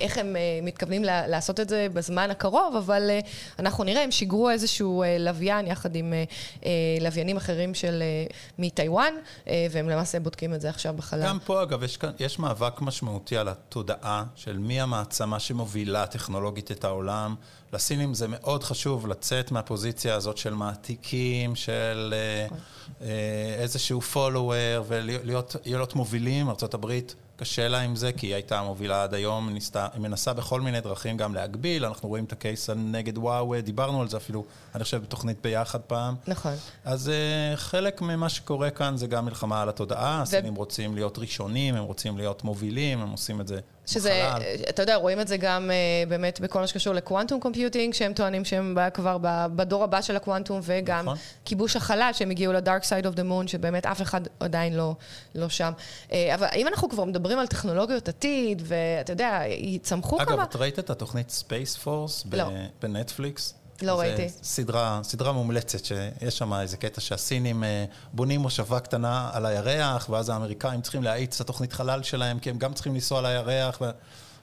איך 0.01 0.19
הם 0.19 0.37
אה, 0.37 0.41
מתכוונים 0.63 1.05
לעשות 1.05 1.61
את 1.61 1.69
זה 1.69 1.87
בזמן 1.93 2.31
הקרוב, 2.31 2.77
אבל 2.77 3.11
אה, 3.11 3.21
אנחנו 3.59 3.85
נראה, 3.85 4.05
הם 4.05 4.11
שיגרו 4.11 4.51
איזשהו 4.51 5.03
אה, 5.03 5.19
לוויין 5.19 5.67
יחד 5.67 5.97
עם 5.97 6.13
אה, 6.13 6.25
אה, 6.65 6.71
לוויינים 7.01 7.37
אחרים 7.37 7.75
של, 7.75 8.03
אה, 8.03 8.27
מטיוואן, 8.59 9.15
אה, 9.49 9.67
והם 9.71 9.89
למעשה 9.89 10.21
בודקים 10.21 10.55
את 10.55 10.61
זה 10.61 10.69
עכשיו 10.69 10.95
בחלל. 10.95 11.27
גם 11.27 11.39
פה, 11.45 11.63
אגב, 11.63 11.83
יש, 11.83 11.97
כאן, 11.97 12.11
יש 12.21 12.39
מאבק 12.39 12.81
משמעותי 12.81 13.37
על 13.37 13.49
התודעה 13.49 14.25
של 14.35 14.59
מי 14.59 14.81
המעצמה 14.81 15.41
שמובילה 15.41 16.07
טכנולוגית 16.07 16.71
את 16.71 16.85
העולם. 16.85 17.35
לסינים 17.73 18.15
זה 18.15 18.27
מאוד 18.29 18.65
חשוב 18.65 19.07
לצאת 19.07 19.51
מהפוזיציה 19.51 20.15
הזאת 20.15 20.37
של 20.37 20.55
מעתיקים, 20.55 21.57
של 21.57 22.15
אה, 22.17 22.47
נכון. 22.47 22.59
אה, 23.03 23.57
איזשהו 23.59 24.01
follower, 24.13 24.83
ולהיות 24.87 25.57
להיות 25.65 25.95
מובילים. 25.95 26.49
ארה"ב 26.49 26.93
קשה 27.39 27.69
לה 27.69 27.81
עם 27.81 27.97
זה, 27.97 28.13
כי 28.13 28.27
היא 28.27 28.35
הייתה 28.35 28.63
מובילה 28.63 29.03
עד 29.03 29.15
היום, 29.15 29.51
ניסתה, 29.51 29.87
היא 29.93 30.01
מנסה 30.01 30.33
בכל 30.33 30.61
מיני 30.61 30.81
דרכים 30.81 31.17
גם 31.17 31.35
להגביל, 31.35 31.85
אנחנו 31.85 32.09
רואים 32.09 32.25
את 32.25 32.33
הקייס 32.33 32.71
נגד 32.71 33.19
וואו, 33.19 33.55
דיברנו 33.65 34.01
על 34.01 34.09
זה 34.09 34.17
אפילו, 34.17 34.45
אני 34.75 34.85
חושב, 34.85 35.03
בתוכנית 35.03 35.43
ביחד 35.43 35.81
פעם. 35.81 36.15
נכון. 36.27 36.53
אז 36.85 37.09
uh, 37.09 37.57
חלק 37.57 38.03
ממה 38.03 38.29
שקורה 38.29 38.71
כאן 38.71 38.97
זה 38.97 39.07
גם 39.07 39.25
מלחמה 39.25 39.63
על 39.63 39.69
התודעה, 39.69 40.19
ו... 40.19 40.23
הסינים 40.23 40.55
רוצים 40.55 40.95
להיות 40.95 41.19
ראשונים, 41.19 41.75
הם 41.75 41.85
רוצים 41.85 42.17
להיות 42.17 42.45
מובילים, 42.45 43.01
הם 43.01 43.11
עושים 43.11 43.41
את 43.41 43.49
זה 43.49 43.61
שזה, 43.89 44.27
בחלל. 44.29 44.43
אתה 44.69 44.83
יודע, 44.83 44.97
רואים 44.97 45.21
את 45.21 45.29
זה 45.29 45.37
גם 45.37 45.71
אה, 45.71 46.09
באמת 46.09 46.41
בכל 46.41 46.61
מה 46.61 46.67
שקשור 46.67 46.95
ל 46.95 47.00
quantum 47.01 47.41
computing, 47.41 47.95
שהם 47.95 48.13
טוענים 48.13 48.45
שהם 48.45 48.79
כבר 48.95 49.17
בדור 49.57 49.85
הבא 49.85 50.03
של 50.03 50.17
הקוונטום, 50.17 50.61
וגם 50.63 51.05
נכון. 51.05 51.17
כיבוש 51.45 51.77
החלל, 51.77 52.11
שהם 52.13 52.31
הגיעו 52.31 52.53
ל 52.53 52.59
dark 52.59 52.85
side 52.85 53.07
of 53.07 53.15
the 53.15 53.23
moon, 53.23 53.49
שבאמת 53.49 53.87
אף 53.87 54.03
אחד 54.03 54.21
עדיין 54.41 54.77
לא, 54.77 54.95
לא 55.35 55.49
שם. 55.49 55.73
אה, 56.09 56.13
אבל 56.35 56.47
אם 56.57 56.69
אנחנו 56.69 56.89
כבר 56.89 57.05
מדברים 57.05 57.39
על 57.39 57.47
טכנולוגיות 57.47 58.09
עתיד, 58.09 58.63
ואתה 58.67 59.13
יודע, 59.13 59.43
צמחו 59.83 60.17
אגב, 60.17 60.27
כמה... 60.27 60.35
אגב, 60.35 60.49
את 60.51 60.57
ראית 60.57 60.79
את 60.79 60.91
התוכנית 60.91 61.31
Space 61.31 61.77
Force 61.77 62.25
לא. 62.33 62.45
בנטפליקס? 62.83 63.55
לא 63.83 64.01
ראיתי. 64.01 64.29
סדרה, 64.43 65.01
סדרה 65.03 65.33
מומלצת, 65.33 65.85
שיש 65.85 66.39
שם 66.39 66.55
איזה 66.55 66.77
קטע 66.77 67.01
שהסינים 67.01 67.65
אה, 67.65 67.85
בונים 68.13 68.41
מושבה 68.41 68.81
קטנה 68.81 69.31
על 69.33 69.47
הירח, 69.47 70.09
ואז 70.11 70.29
האמריקאים 70.29 70.81
צריכים 70.81 71.03
להאיץ 71.03 71.35
את 71.35 71.41
התוכנית 71.41 71.73
חלל 71.73 72.03
שלהם, 72.03 72.39
כי 72.39 72.51
הם 72.51 72.59
גם 72.59 72.75
צריכים 72.75 72.95
לנסוע 72.95 73.23
לירח. 73.23 73.79
ו... 73.81 73.91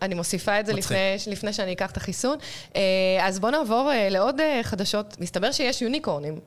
אני 0.02 0.16
מוסיפה 0.16 0.60
את 0.60 0.66
זה 0.66 0.74
לפני, 0.74 0.98
לפני 1.28 1.54
שאני 1.54 1.74
אקח 1.74 1.92
את 1.92 1.98
החיסון. 1.98 2.38
אה, 2.76 2.82
אז 3.22 3.40
בואו 3.40 3.52
נעבור 3.52 3.92
אה, 3.92 4.10
לעוד 4.10 4.36
חדשות. 4.64 5.18
מסתבר 5.20 5.52
שיש 5.52 5.82
יוניקורנים. 5.82 6.40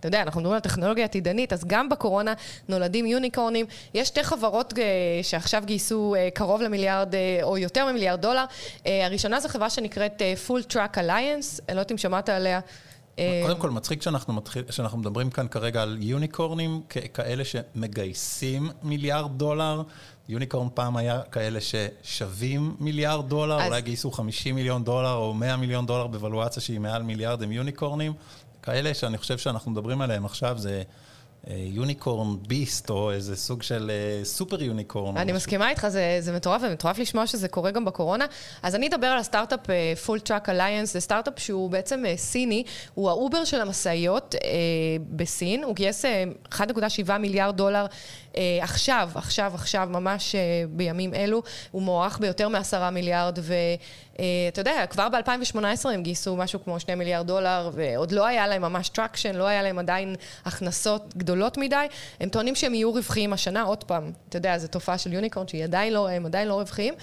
אתה 0.00 0.08
יודע, 0.08 0.22
אנחנו 0.22 0.40
מדברים 0.40 0.54
על 0.54 0.60
טכנולוגיה 0.60 1.04
עתידנית, 1.04 1.52
אז 1.52 1.64
גם 1.64 1.88
בקורונה 1.88 2.34
נולדים 2.68 3.06
יוניקורנים. 3.06 3.66
יש 3.94 4.08
שתי 4.08 4.22
חברות 4.22 4.72
uh, 4.72 4.76
שעכשיו 5.22 5.62
גייסו 5.66 6.14
uh, 6.14 6.34
קרוב 6.34 6.62
למיליארד 6.62 7.14
uh, 7.14 7.42
או 7.42 7.58
יותר 7.58 7.86
ממיליארד 7.86 8.20
דולר. 8.20 8.44
Uh, 8.44 8.86
הראשונה 9.04 9.40
זו 9.40 9.48
חברה 9.48 9.70
שנקראת 9.70 10.22
uh, 10.22 10.48
Full 10.48 10.72
Track 10.72 10.96
Alliance, 10.96 11.60
אני 11.68 11.76
לא 11.76 11.80
יודעת 11.80 11.92
אם 11.92 11.98
שמעת 11.98 12.28
עליה. 12.28 12.60
קודם 13.46 13.60
כל, 13.60 13.70
מצחיק 13.70 14.02
שאנחנו, 14.02 14.32
מתחיל, 14.32 14.64
שאנחנו 14.70 14.98
מדברים 14.98 15.30
כאן 15.30 15.48
כרגע 15.48 15.82
על 15.82 15.96
יוניקורנים 16.00 16.82
כאלה 17.14 17.44
שמגייסים 17.44 18.70
מיליארד 18.82 19.38
דולר. 19.38 19.82
unicorn 20.28 20.68
פעם 20.74 20.96
היה 20.96 21.20
כאלה 21.22 21.58
ששווים 21.60 22.76
מיליארד 22.80 23.28
דולר, 23.28 23.60
אז... 23.60 23.66
אולי 23.66 23.82
גייסו 23.82 24.10
50 24.10 24.54
מיליון 24.54 24.84
דולר 24.84 25.14
או 25.14 25.34
100 25.34 25.56
מיליון 25.56 25.86
דולר 25.86 26.06
ב 26.06 26.12
valuation 26.12 26.62
שהיא 26.62 26.80
מעל 26.80 27.02
מיליארד, 27.02 27.42
הם 27.42 27.52
unicorn 27.52 27.94
ים. 27.94 28.12
כאלה 28.68 28.94
שאני 28.94 29.18
חושב 29.18 29.38
שאנחנו 29.38 29.70
מדברים 29.70 30.00
עליהם 30.00 30.24
עכשיו, 30.24 30.58
זה 30.58 30.82
unicorn 31.46 32.36
beast, 32.46 32.90
או 32.90 33.12
איזה 33.12 33.36
סוג 33.36 33.62
של 33.62 33.90
super 34.22 34.62
unicorn. 34.62 35.16
אני 35.16 35.32
מסכימה 35.32 35.70
איתך, 35.70 35.88
זה, 35.88 36.16
זה 36.20 36.32
מטורף, 36.32 36.62
ומטורף 36.64 36.98
לשמוע 36.98 37.26
שזה 37.26 37.48
קורה 37.48 37.70
גם 37.70 37.84
בקורונה. 37.84 38.26
אז 38.62 38.74
אני 38.74 38.88
אדבר 38.88 39.06
על 39.06 39.18
הסטארט-אפ 39.18 39.60
Full 40.04 40.20
Truck 40.20 40.48
Alliance, 40.48 40.92
זה 40.92 41.00
סטארט-אפ 41.00 41.38
שהוא 41.38 41.70
בעצם 41.70 42.04
אה, 42.04 42.18
סיני, 42.18 42.64
הוא 42.94 43.10
האובר 43.10 43.44
של 43.44 43.60
המשאיות 43.60 44.34
אה, 44.34 44.38
בסין, 45.10 45.64
הוא 45.64 45.74
גייס 45.74 46.04
אה, 46.04 46.52
1.7 46.52 47.18
מיליארד 47.18 47.56
דולר 47.56 47.86
עכשיו, 48.62 49.10
עכשיו, 49.14 49.52
עכשיו, 49.54 49.88
ממש 49.90 50.34
אה, 50.34 50.38
בימים 50.70 51.14
אלו, 51.14 51.42
הוא 51.70 51.82
מוערך 51.82 52.18
ביותר 52.18 52.48
מעשרה 52.48 52.90
מיליארד, 52.90 53.38
ו... 53.42 53.54
אה, 54.14 54.20
אתה 54.52 54.60
יודע, 54.60 54.86
כבר 54.90 55.08
ב-2018 55.08 55.88
הם 55.88 56.02
גייסו 56.02 56.36
משהו 56.36 56.64
כמו 56.64 56.80
שני 56.80 56.94
מיליארד 56.94 57.26
דולר, 57.26 57.70
ועוד 57.72 58.12
לא 58.12 58.26
היה 58.26 58.46
להם 58.46 58.62
ממש 58.62 58.88
traction, 58.88 59.34
לא 59.34 59.46
היה 59.46 59.62
להם 59.62 59.78
עדיין 59.78 60.14
הכנסות 60.44 61.16
גדולות 61.16 61.58
מדי. 61.58 61.86
הם 62.20 62.28
טוענים 62.28 62.54
שהם 62.54 62.74
יהיו 62.74 62.92
רווחיים 62.92 63.32
השנה, 63.32 63.62
עוד 63.62 63.84
פעם, 63.84 64.12
אתה 64.28 64.36
יודע, 64.36 64.58
זו 64.58 64.68
תופעה 64.68 64.98
של 64.98 65.12
unicorn 65.12 65.48
שהיא 65.48 65.64
עדיין 65.64 65.92
לא, 65.92 66.08
עדיין 66.24 66.48
לא 66.48 66.54
רווחיים. 66.54 66.94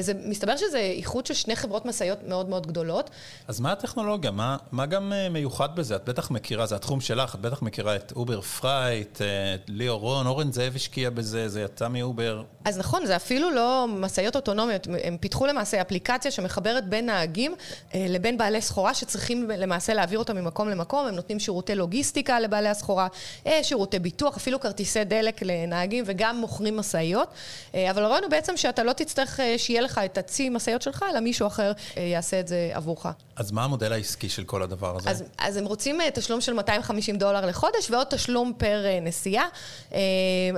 זה, 0.00 0.12
מסתבר 0.24 0.56
שזה 0.56 0.78
איחוד 0.78 1.26
של 1.26 1.34
שני 1.34 1.56
חברות 1.56 1.86
משאיות 1.86 2.18
מאוד 2.28 2.48
מאוד 2.48 2.66
גדולות. 2.66 3.10
אז 3.48 3.60
מה 3.60 3.72
הטכנולוגיה? 3.72 4.30
מה, 4.30 4.56
מה 4.72 4.86
גם 4.86 5.12
מיוחד 5.30 5.76
בזה? 5.76 5.96
את 5.96 6.04
בטח 6.04 6.30
מכירה, 6.30 6.66
זה 6.66 6.76
התחום 6.76 7.00
שלך, 7.00 7.34
את 7.34 7.40
בטח 7.40 7.62
מכירה 7.62 7.96
את 7.96 8.12
Uber 8.16 8.40
Freight, 8.40 9.20
ליאור 9.68 10.00
רון, 10.00 10.26
אורן 10.26 10.52
זאב 10.52 10.67
השקיע 10.76 11.10
בזה, 11.10 11.48
זה 11.48 11.60
יצא 11.60 11.88
מאובר. 11.88 12.42
אז 12.64 12.78
נכון, 12.78 13.06
זה 13.06 13.16
אפילו 13.16 13.50
לא 13.50 13.86
משאיות 13.88 14.36
אוטונומיות, 14.36 14.86
הם 15.04 15.16
פיתחו 15.16 15.46
למעשה 15.46 15.80
אפליקציה 15.80 16.30
שמחברת 16.30 16.88
בין 16.88 17.06
נהגים 17.06 17.54
אה, 17.94 18.06
לבין 18.08 18.38
בעלי 18.38 18.60
סחורה 18.60 18.94
שצריכים 18.94 19.50
למעשה 19.50 19.94
להעביר 19.94 20.18
אותם 20.18 20.36
ממקום 20.36 20.68
למקום, 20.68 21.06
הם 21.06 21.14
נותנים 21.14 21.38
שירותי 21.38 21.74
לוגיסטיקה 21.74 22.40
לבעלי 22.40 22.68
הסחורה, 22.68 23.06
אה, 23.46 23.64
שירותי 23.64 23.98
ביטוח, 23.98 24.36
אפילו 24.36 24.60
כרטיסי 24.60 25.04
דלק 25.04 25.42
לנהגים 25.42 26.04
וגם 26.06 26.36
מוכרים 26.36 26.76
משאיות. 26.76 27.28
אה, 27.74 27.90
אבל 27.90 28.04
הרעיון 28.04 28.22
הוא 28.24 28.30
בעצם 28.30 28.56
שאתה 28.56 28.82
לא 28.82 28.92
תצטרך 28.92 29.40
שיהיה 29.56 29.80
לך 29.80 30.00
את 30.04 30.18
הצי 30.18 30.48
משאיות 30.48 30.82
שלך, 30.82 31.04
אלא 31.10 31.20
מישהו 31.20 31.46
אחר 31.46 31.72
יעשה 31.96 32.40
את 32.40 32.48
זה 32.48 32.70
עבורך. 32.72 33.06
אז 33.36 33.50
מה 33.50 33.64
המודל 33.64 33.92
העסקי 33.92 34.28
של 34.28 34.44
כל 34.44 34.62
הדבר 34.62 34.96
הזה? 34.96 35.10
אז, 35.10 35.24
אז 35.38 35.56
הם 35.56 35.64
רוצים 35.64 35.98
תשלום 36.14 36.40
של 36.40 36.52
250 36.52 37.16
דולר 37.16 37.46
לחודש 37.46 37.90
ועוד 37.90 38.06
תשלום 38.10 38.52
פר 38.58 38.84
נסיעה. 39.02 39.46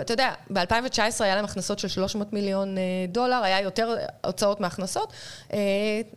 אתה 0.01 0.13
יודע, 0.13 0.33
ב-2019 0.51 1.01
היה 1.21 1.35
להם 1.35 1.45
הכנסות 1.45 1.79
של 1.79 1.89
300 1.89 2.33
מיליון 2.33 2.77
דולר, 3.09 3.43
היה 3.45 3.61
יותר 3.61 3.97
הוצאות 4.25 4.61
מהכנסות. 4.61 5.13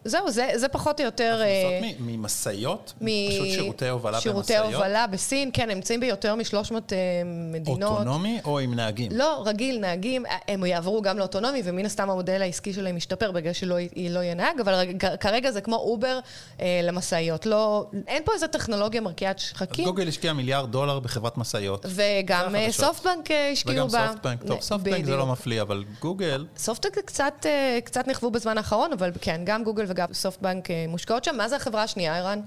זהו, 0.05 0.31
זה, 0.31 0.49
זה 0.55 0.67
פחות 0.67 0.99
או 0.99 1.05
יותר... 1.05 1.41
הכנסות 1.41 1.99
uh, 1.99 2.01
ממשאיות? 2.01 2.93
מ... 3.01 3.05
פשוט 3.29 3.47
שירותי 3.47 3.87
הובלה 3.87 4.17
במשאיות? 4.17 4.45
שירותי 4.45 4.75
הובלה 4.75 5.07
בסין, 5.07 5.49
כן, 5.53 5.69
הם 5.69 5.75
נמצאים 5.75 5.99
ביותר 5.99 6.35
מ-300 6.35 6.71
uh, 6.71 6.93
מדינות. 7.25 7.83
אוטונומי 7.83 8.39
או 8.45 8.59
עם 8.59 8.73
נהגים? 8.75 9.11
לא, 9.15 9.43
רגיל, 9.45 9.79
נהגים. 9.79 10.25
הם 10.47 10.65
יעברו 10.65 11.01
גם 11.01 11.17
לאוטונומי, 11.17 11.61
ומן 11.65 11.85
הסתם 11.85 12.09
המודל 12.09 12.41
העסקי 12.41 12.73
שלהם 12.73 12.97
ישתפר 12.97 13.31
בגלל 13.31 13.53
שלא 13.53 13.77
לא 14.09 14.19
יהיה 14.19 14.33
נהג, 14.33 14.59
אבל 14.59 14.85
כרגע 15.19 15.51
זה 15.51 15.61
כמו 15.61 15.75
אובר 15.75 16.19
uh, 16.57 16.61
למשאיות. 16.83 17.45
לא, 17.45 17.85
אין 18.07 18.23
פה 18.25 18.33
איזו 18.33 18.47
טכנולוגיה 18.47 19.01
מרקיעת 19.01 19.39
שחקים. 19.39 19.85
גוגל 19.85 20.07
השקיע 20.07 20.33
מיליארד 20.33 20.71
דולר 20.71 20.99
בחברת 20.99 21.37
משאיות. 21.37 21.85
וגם 21.89 22.55
סופטבנק 22.69 23.29
השקיעו 23.69 23.87
בה. 23.87 23.97
וגם 23.97 24.13
סופטבנק, 24.13 24.43
טוב, 24.43 24.61
סופטבנק 24.61 25.05
זה 25.05 25.15
לא 25.15 25.27
מפליא, 25.27 25.61
אבל 25.61 25.83
גוגל... 26.01 26.45
סופטבנק 26.57 26.97
קצת, 27.05 27.45
קצת 27.83 28.07
נכוו 28.07 28.31
בזמן 28.31 28.57
האחרון, 28.57 28.93
אבל 28.93 29.11
כן, 29.21 29.41
גם 29.45 29.63
גוגל 29.63 29.85
וגם 29.87 30.07
סופטבנק 30.13 30.71
אה, 30.71 30.85
מושקעות 30.87 31.23
שם. 31.23 31.37
מה 31.37 31.49
זה 31.49 31.55
החברה 31.55 31.83
השנייה, 31.83 32.17
ערן? 32.17 32.39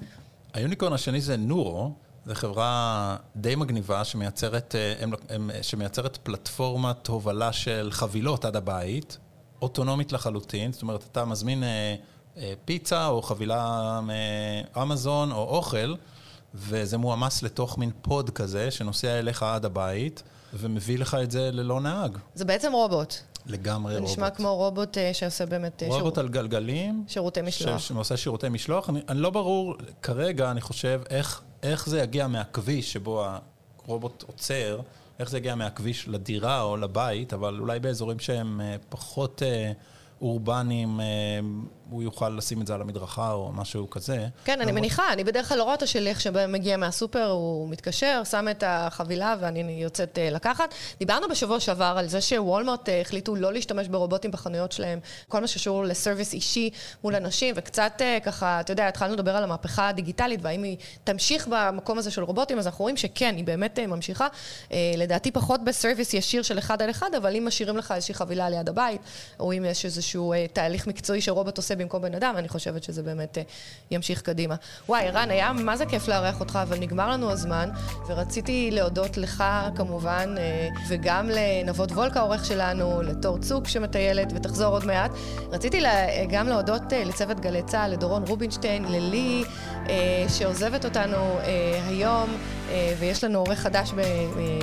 היוניקורן 0.54 0.92
השני 0.92 1.20
זה 1.20 1.36
נורו. 1.36 1.92
זו 2.26 2.34
חברה 2.34 3.16
די 3.36 3.54
מגניבה 3.54 4.04
שמייצרת, 4.04 4.74
אה, 4.74 5.62
שמייצרת 5.62 6.16
פלטפורמת 6.22 7.06
הובלה 7.06 7.52
של 7.52 7.88
חבילות 7.92 8.44
עד 8.44 8.56
הבית, 8.56 9.18
אוטונומית 9.62 10.12
לחלוטין, 10.12 10.72
זאת 10.72 10.82
אומרת, 10.82 11.04
אתה 11.12 11.24
מזמין 11.24 11.62
אה, 11.62 11.94
פיצה 12.64 13.06
או 13.06 13.22
חבילה 13.22 14.00
מאמזון 14.02 15.32
או 15.32 15.56
אוכל, 15.56 15.94
וזה 16.54 16.98
מועמס 16.98 17.42
לתוך 17.42 17.78
מין 17.78 17.90
פוד 18.02 18.30
כזה 18.30 18.70
שנוסע 18.70 19.18
אליך 19.18 19.42
עד 19.42 19.64
הבית, 19.64 20.22
ומביא 20.54 20.98
לך 20.98 21.16
את 21.22 21.30
זה 21.30 21.50
ללא 21.52 21.80
נהג. 21.80 22.18
זה 22.34 22.44
בעצם 22.44 22.72
רובוט. 22.72 23.14
לגמרי 23.46 23.94
רובוט. 23.94 24.08
זה 24.08 24.12
נשמע 24.12 24.30
כמו 24.30 24.56
רובוט 24.56 24.96
uh, 24.96 25.00
שעושה 25.12 25.46
באמת... 25.46 25.82
רובוט 25.82 25.98
שירות. 25.98 26.18
על 26.18 26.28
גלגלים. 26.28 27.04
שירותי 27.08 27.42
משלוח. 27.42 27.78
שעושה 27.78 28.16
שירותי 28.16 28.48
משלוח. 28.48 28.90
אני, 28.90 29.00
אני 29.08 29.18
לא 29.18 29.30
ברור, 29.30 29.74
כרגע 30.02 30.50
אני 30.50 30.60
חושב 30.60 31.00
איך, 31.10 31.42
איך 31.62 31.88
זה 31.88 32.00
יגיע 32.00 32.26
מהכביש 32.26 32.92
שבו 32.92 33.24
הרובוט 33.86 34.24
עוצר 34.26 34.80
איך 35.18 35.30
זה 35.30 35.36
הגיע 35.36 35.54
מהכביש 35.54 36.08
לדירה 36.08 36.62
או 36.62 36.76
לבית, 36.76 37.32
אבל 37.32 37.58
אולי 37.60 37.80
באזורים 37.80 38.18
שהם 38.18 38.60
אה, 38.60 38.76
פחות 38.88 39.42
אה, 39.42 39.72
אורבניים, 40.20 41.00
אה, 41.00 41.04
הוא 41.90 42.02
יוכל 42.02 42.28
לשים 42.28 42.62
את 42.62 42.66
זה 42.66 42.74
על 42.74 42.80
המדרכה 42.80 43.32
או 43.32 43.52
משהו 43.52 43.90
כזה. 43.90 44.26
כן, 44.44 44.60
אני 44.60 44.72
מניחה, 44.72 45.12
אני 45.12 45.24
בדרך 45.24 45.48
כלל 45.48 45.58
לא 45.58 45.62
רואה 45.62 45.74
את 45.74 45.82
השליח 45.82 46.20
שמגיע 46.20 46.76
מהסופר, 46.76 47.30
הוא 47.30 47.68
מתקשר, 47.68 48.22
שם 48.30 48.46
את 48.50 48.64
החבילה 48.66 49.34
ואני 49.40 49.82
יוצאת 49.82 50.18
אה, 50.18 50.30
לקחת. 50.30 50.74
דיברנו 50.98 51.28
בשבוע 51.28 51.60
שעבר 51.60 51.94
על 51.98 52.06
זה 52.06 52.20
שוולמרט 52.20 52.88
אה, 52.88 53.00
החליטו 53.00 53.36
לא 53.36 53.52
להשתמש 53.52 53.88
ברובוטים 53.88 54.30
בחנויות 54.30 54.72
שלהם, 54.72 54.98
כל 55.28 55.40
מה 55.40 55.46
שקשור 55.46 55.84
לסרוויס 55.84 56.32
אישי 56.32 56.70
מול 57.04 57.14
אנשים, 57.14 57.54
וקצת 57.58 57.92
אה, 58.00 58.18
ככה, 58.20 58.60
אתה 58.60 58.72
יודע, 58.72 58.88
התחלנו 58.88 59.14
לדבר 59.14 59.36
על 59.36 59.44
המהפכה 59.44 59.88
הדיגיטלית, 59.88 60.40
והאם 60.42 60.62
היא 60.62 60.76
תמשיך 61.04 61.48
במקום 61.50 61.98
הזה 61.98 62.10
של 62.10 62.22
רובוטים, 62.22 62.58
אז 62.58 62.66
אנחנו 62.66 62.82
רואים 62.82 62.96
שכן, 62.96 63.34
היא 63.36 63.44
באמת 63.44 63.78
ממשיכה. 63.78 64.26
לדעתי 64.96 65.30
פחות 65.30 65.64
בסרוויס 65.64 66.14
ישיר 66.14 66.42
של 66.42 66.58
אחד 66.58 66.82
על 66.82 66.90
אחד, 66.90 67.14
אבל 67.16 67.36
אם 67.36 67.46
משאירים 67.46 67.76
לך 67.76 67.92
איזושהי 67.92 68.14
חבילה 68.14 68.50
ליד 68.50 68.68
הבית, 68.68 69.00
או 69.40 69.52
אם 69.52 69.64
יש 69.64 69.84
איזשהו 69.84 70.34
תהליך 70.52 70.86
מקצועי 70.86 71.20
שרובוט 71.20 71.56
עושה 71.56 71.75
במקום 71.76 72.02
בן 72.02 72.14
אדם, 72.14 72.34
אני 72.36 72.48
חושבת 72.48 72.82
שזה 72.82 73.02
באמת 73.02 73.38
אה, 73.38 73.42
ימשיך 73.90 74.22
קדימה. 74.22 74.54
וואי, 74.88 75.08
ערן, 75.08 75.30
היה 75.30 75.52
מה 75.52 75.76
זה 75.76 75.86
כיף 75.86 76.08
לארח 76.08 76.40
אותך, 76.40 76.58
אבל 76.62 76.78
נגמר 76.78 77.10
לנו 77.10 77.30
הזמן, 77.30 77.68
ורציתי 78.08 78.70
להודות 78.72 79.16
לך 79.16 79.44
כמובן, 79.76 80.34
אה, 80.38 80.68
וגם 80.88 81.28
לנבות 81.30 81.92
וולקה, 81.92 82.20
העורך 82.20 82.44
שלנו, 82.44 83.02
לתור 83.02 83.38
צוק 83.38 83.68
שמטיילת 83.68 84.32
ותחזור 84.34 84.66
עוד 84.66 84.84
מעט. 84.84 85.10
רציתי 85.50 85.82
גם 86.28 86.48
להודות 86.48 86.92
אה, 86.92 87.04
לצוות 87.04 87.40
גלי 87.40 87.62
צה"ל, 87.62 87.90
לדורון 87.90 88.22
רובינשטיין, 88.26 88.84
ללי, 88.84 89.44
שעוזבת 90.28 90.84
אותנו 90.84 91.38
היום, 91.88 92.36
ויש 92.98 93.24
לנו 93.24 93.38
עורך 93.38 93.58
חדש 93.58 93.92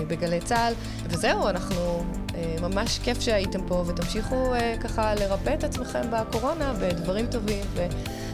בגלי 0.08 0.40
צה"ל, 0.40 0.74
וזהו, 1.10 1.50
אנחנו... 1.50 2.04
ממש 2.62 3.00
כיף 3.00 3.22
שהייתם 3.22 3.68
פה, 3.68 3.84
ותמשיכו 3.88 4.54
ככה 4.84 5.16
לרפא 5.16 5.54
את 5.54 5.64
עצמכם 5.64 6.02
בקורונה 6.12 6.74
בדברים 6.82 7.26
טובים 7.28 7.66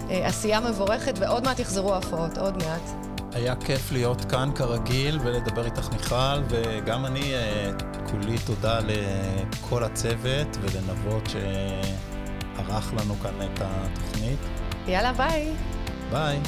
ועשייה 0.10 0.60
מבורכת, 0.60 1.14
ועוד 1.20 1.44
מעט 1.44 1.60
יחזרו 1.60 1.94
ההפרעות, 1.94 2.38
עוד 2.38 2.64
מעט. 2.64 3.10
היה 3.34 3.56
כיף 3.56 3.92
להיות 3.92 4.26
כאן 4.26 4.50
כרגיל 4.56 5.20
ולדבר 5.24 5.66
איתך 5.66 5.90
מיכל, 5.92 6.42
וגם 6.50 7.06
אני 7.06 7.34
אה, 7.34 7.72
כולי 8.12 8.36
תודה 8.46 8.80
לכל 8.80 9.84
הצוות 9.84 10.58
ולנבות 10.62 11.30
שערך 11.30 12.94
לנו 12.94 13.16
כאן 13.24 13.34
את 13.42 13.62
התוכנית. 13.62 14.40
יאללה, 14.88 15.14
ביי. 15.14 15.54
ביי. 16.12 16.40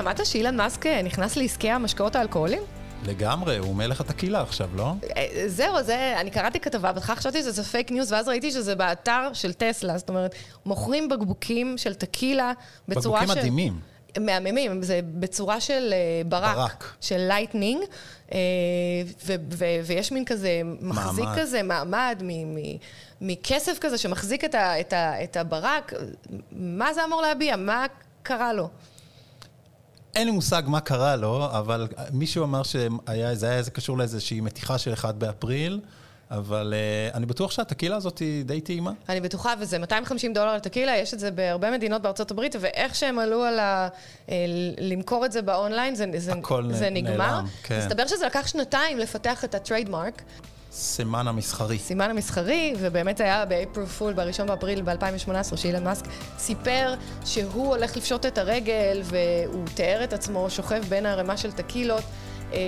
שמעת 0.00 0.26
שאילון 0.26 0.56
מאסק 0.56 0.86
אה, 0.86 1.02
נכנס 1.02 1.36
לעסקי 1.36 1.70
המשקאות 1.70 2.16
האלכוהוליים? 2.16 2.62
לגמרי, 3.06 3.58
הוא 3.58 3.74
מלך 3.74 4.00
הטקילה 4.00 4.42
עכשיו, 4.42 4.68
לא? 4.76 4.92
אה, 5.16 5.26
זהו, 5.46 5.82
זה, 5.82 6.14
אני 6.20 6.30
קראתי 6.30 6.60
כתבה, 6.60 6.92
בהתחלה 6.92 7.16
חשבתי 7.16 7.42
שזה 7.42 7.64
פייק 7.64 7.90
ניוז, 7.90 8.12
ואז 8.12 8.28
ראיתי 8.28 8.50
שזה 8.50 8.74
באתר 8.74 9.30
של 9.32 9.52
טסלה, 9.52 9.98
זאת 9.98 10.08
אומרת, 10.08 10.34
מוכרים 10.66 11.08
בקבוקים 11.08 11.78
של 11.78 11.94
טקילה 11.94 12.52
בצורה 12.88 13.20
של... 13.20 13.26
בקבוקים 13.26 13.52
מדהימים. 13.54 13.80
מהממים, 14.20 14.82
זה 14.82 15.00
בצורה 15.04 15.60
של 15.60 15.94
ברק, 16.28 16.56
ברק, 16.56 16.94
של 17.00 17.18
lightning, 17.18 17.82
ויש 19.86 20.12
מין 20.12 20.24
כזה, 20.24 20.60
מחזיק 20.80 21.24
מעמד. 21.24 21.38
כזה 21.38 21.62
מעמד 21.62 22.22
מכסף 23.20 23.78
כזה 23.80 23.98
שמחזיק 23.98 24.44
את, 24.44 24.54
ה, 24.54 24.80
את, 24.80 24.92
ה, 24.92 25.24
את 25.24 25.36
הברק. 25.36 25.92
מה 26.52 26.94
זה 26.94 27.04
אמור 27.04 27.22
להביע? 27.22 27.56
מה 27.56 27.86
קרה 28.22 28.52
לו? 28.52 28.68
אין 30.14 30.26
לי 30.26 30.32
מושג 30.32 30.62
מה 30.66 30.80
קרה 30.80 31.16
לו, 31.16 31.46
אבל 31.50 31.88
מישהו 32.12 32.44
אמר 32.44 32.62
שזה 32.62 32.88
היה 33.06 33.58
איזה 33.58 33.70
קשור 33.70 33.98
לאיזושהי 33.98 34.40
מתיחה 34.40 34.78
של 34.78 34.92
1 34.92 35.14
באפריל. 35.14 35.80
אבל 36.30 36.74
uh, 36.74 37.16
אני 37.16 37.26
בטוח 37.26 37.50
שהטקילה 37.50 37.96
הזאת 37.96 38.18
היא 38.18 38.44
די 38.44 38.60
טעימה. 38.60 38.92
אני 39.08 39.20
בטוחה, 39.20 39.54
וזה 39.58 39.78
250 39.78 40.32
דולר 40.32 40.56
לטקילה, 40.56 40.96
יש 40.96 41.14
את 41.14 41.18
זה 41.18 41.30
בהרבה 41.30 41.70
מדינות 41.70 42.02
בארצות 42.02 42.30
הברית, 42.30 42.56
ואיך 42.60 42.94
שהם 42.94 43.18
עלו 43.18 43.44
על 43.44 43.58
ה... 43.58 43.88
Uh, 44.26 44.30
למכור 44.78 45.26
את 45.26 45.32
זה 45.32 45.42
באונליין, 45.42 45.94
זה, 45.94 46.06
זה, 46.16 46.32
זה 46.70 46.90
נגמר. 46.90 47.16
נעלם, 47.16 47.44
כן. 47.62 47.78
מסתבר 47.78 48.06
שזה 48.06 48.26
לקח 48.26 48.46
שנתיים 48.46 48.98
לפתח 48.98 49.44
את 49.44 49.54
ה 49.54 49.60
trademark. 49.60 50.22
סימן 50.72 51.28
המסחרי. 51.28 51.78
סימן 51.78 52.10
המסחרי, 52.10 52.74
ובאמת 52.78 53.20
היה 53.20 53.44
ב 53.44 53.51
April 53.51 53.86
Fool, 53.86 54.12
ב-1 54.12 54.44
באפריל 54.46 54.82
ב-2018, 54.82 55.56
שאילון 55.56 55.84
מאסק 55.84 56.04
סיפר 56.38 56.94
שהוא 57.24 57.66
הולך 57.66 57.96
לפשוט 57.96 58.26
את 58.26 58.38
הרגל, 58.38 59.02
והוא 59.04 59.64
תיאר 59.74 60.04
את 60.04 60.12
עצמו 60.12 60.50
שוכב 60.50 60.82
בין 60.88 61.06
הערימה 61.06 61.36
של 61.36 61.52
טקילות. 61.52 62.02
אה, 62.52 62.58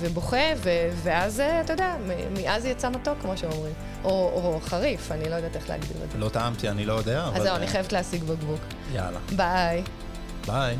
ובוכה, 0.00 0.36
ו- 0.56 0.90
ואז, 1.02 1.40
אה, 1.40 1.60
אתה 1.60 1.72
יודע, 1.72 1.96
מאז 2.30 2.64
יצא 2.64 2.90
מתוק, 2.90 3.18
כמו 3.22 3.36
שאומרים. 3.36 3.72
או, 4.04 4.10
או 4.10 4.60
חריף, 4.62 5.12
אני 5.12 5.30
לא 5.30 5.34
יודעת 5.34 5.56
איך 5.56 5.68
להגדיר 5.68 5.96
את 6.04 6.10
זה. 6.12 6.18
לא 6.18 6.28
טעמתי, 6.28 6.68
אני 6.68 6.84
לא 6.84 6.92
יודע, 6.92 7.24
אז 7.34 7.42
זהו, 7.42 7.56
אני 7.56 7.66
חייבת 7.66 7.92
להשיג 7.92 8.24
בקבוק. 8.24 8.60
יאללה. 8.92 9.18
ביי. 9.36 9.82
ביי. 10.46 10.76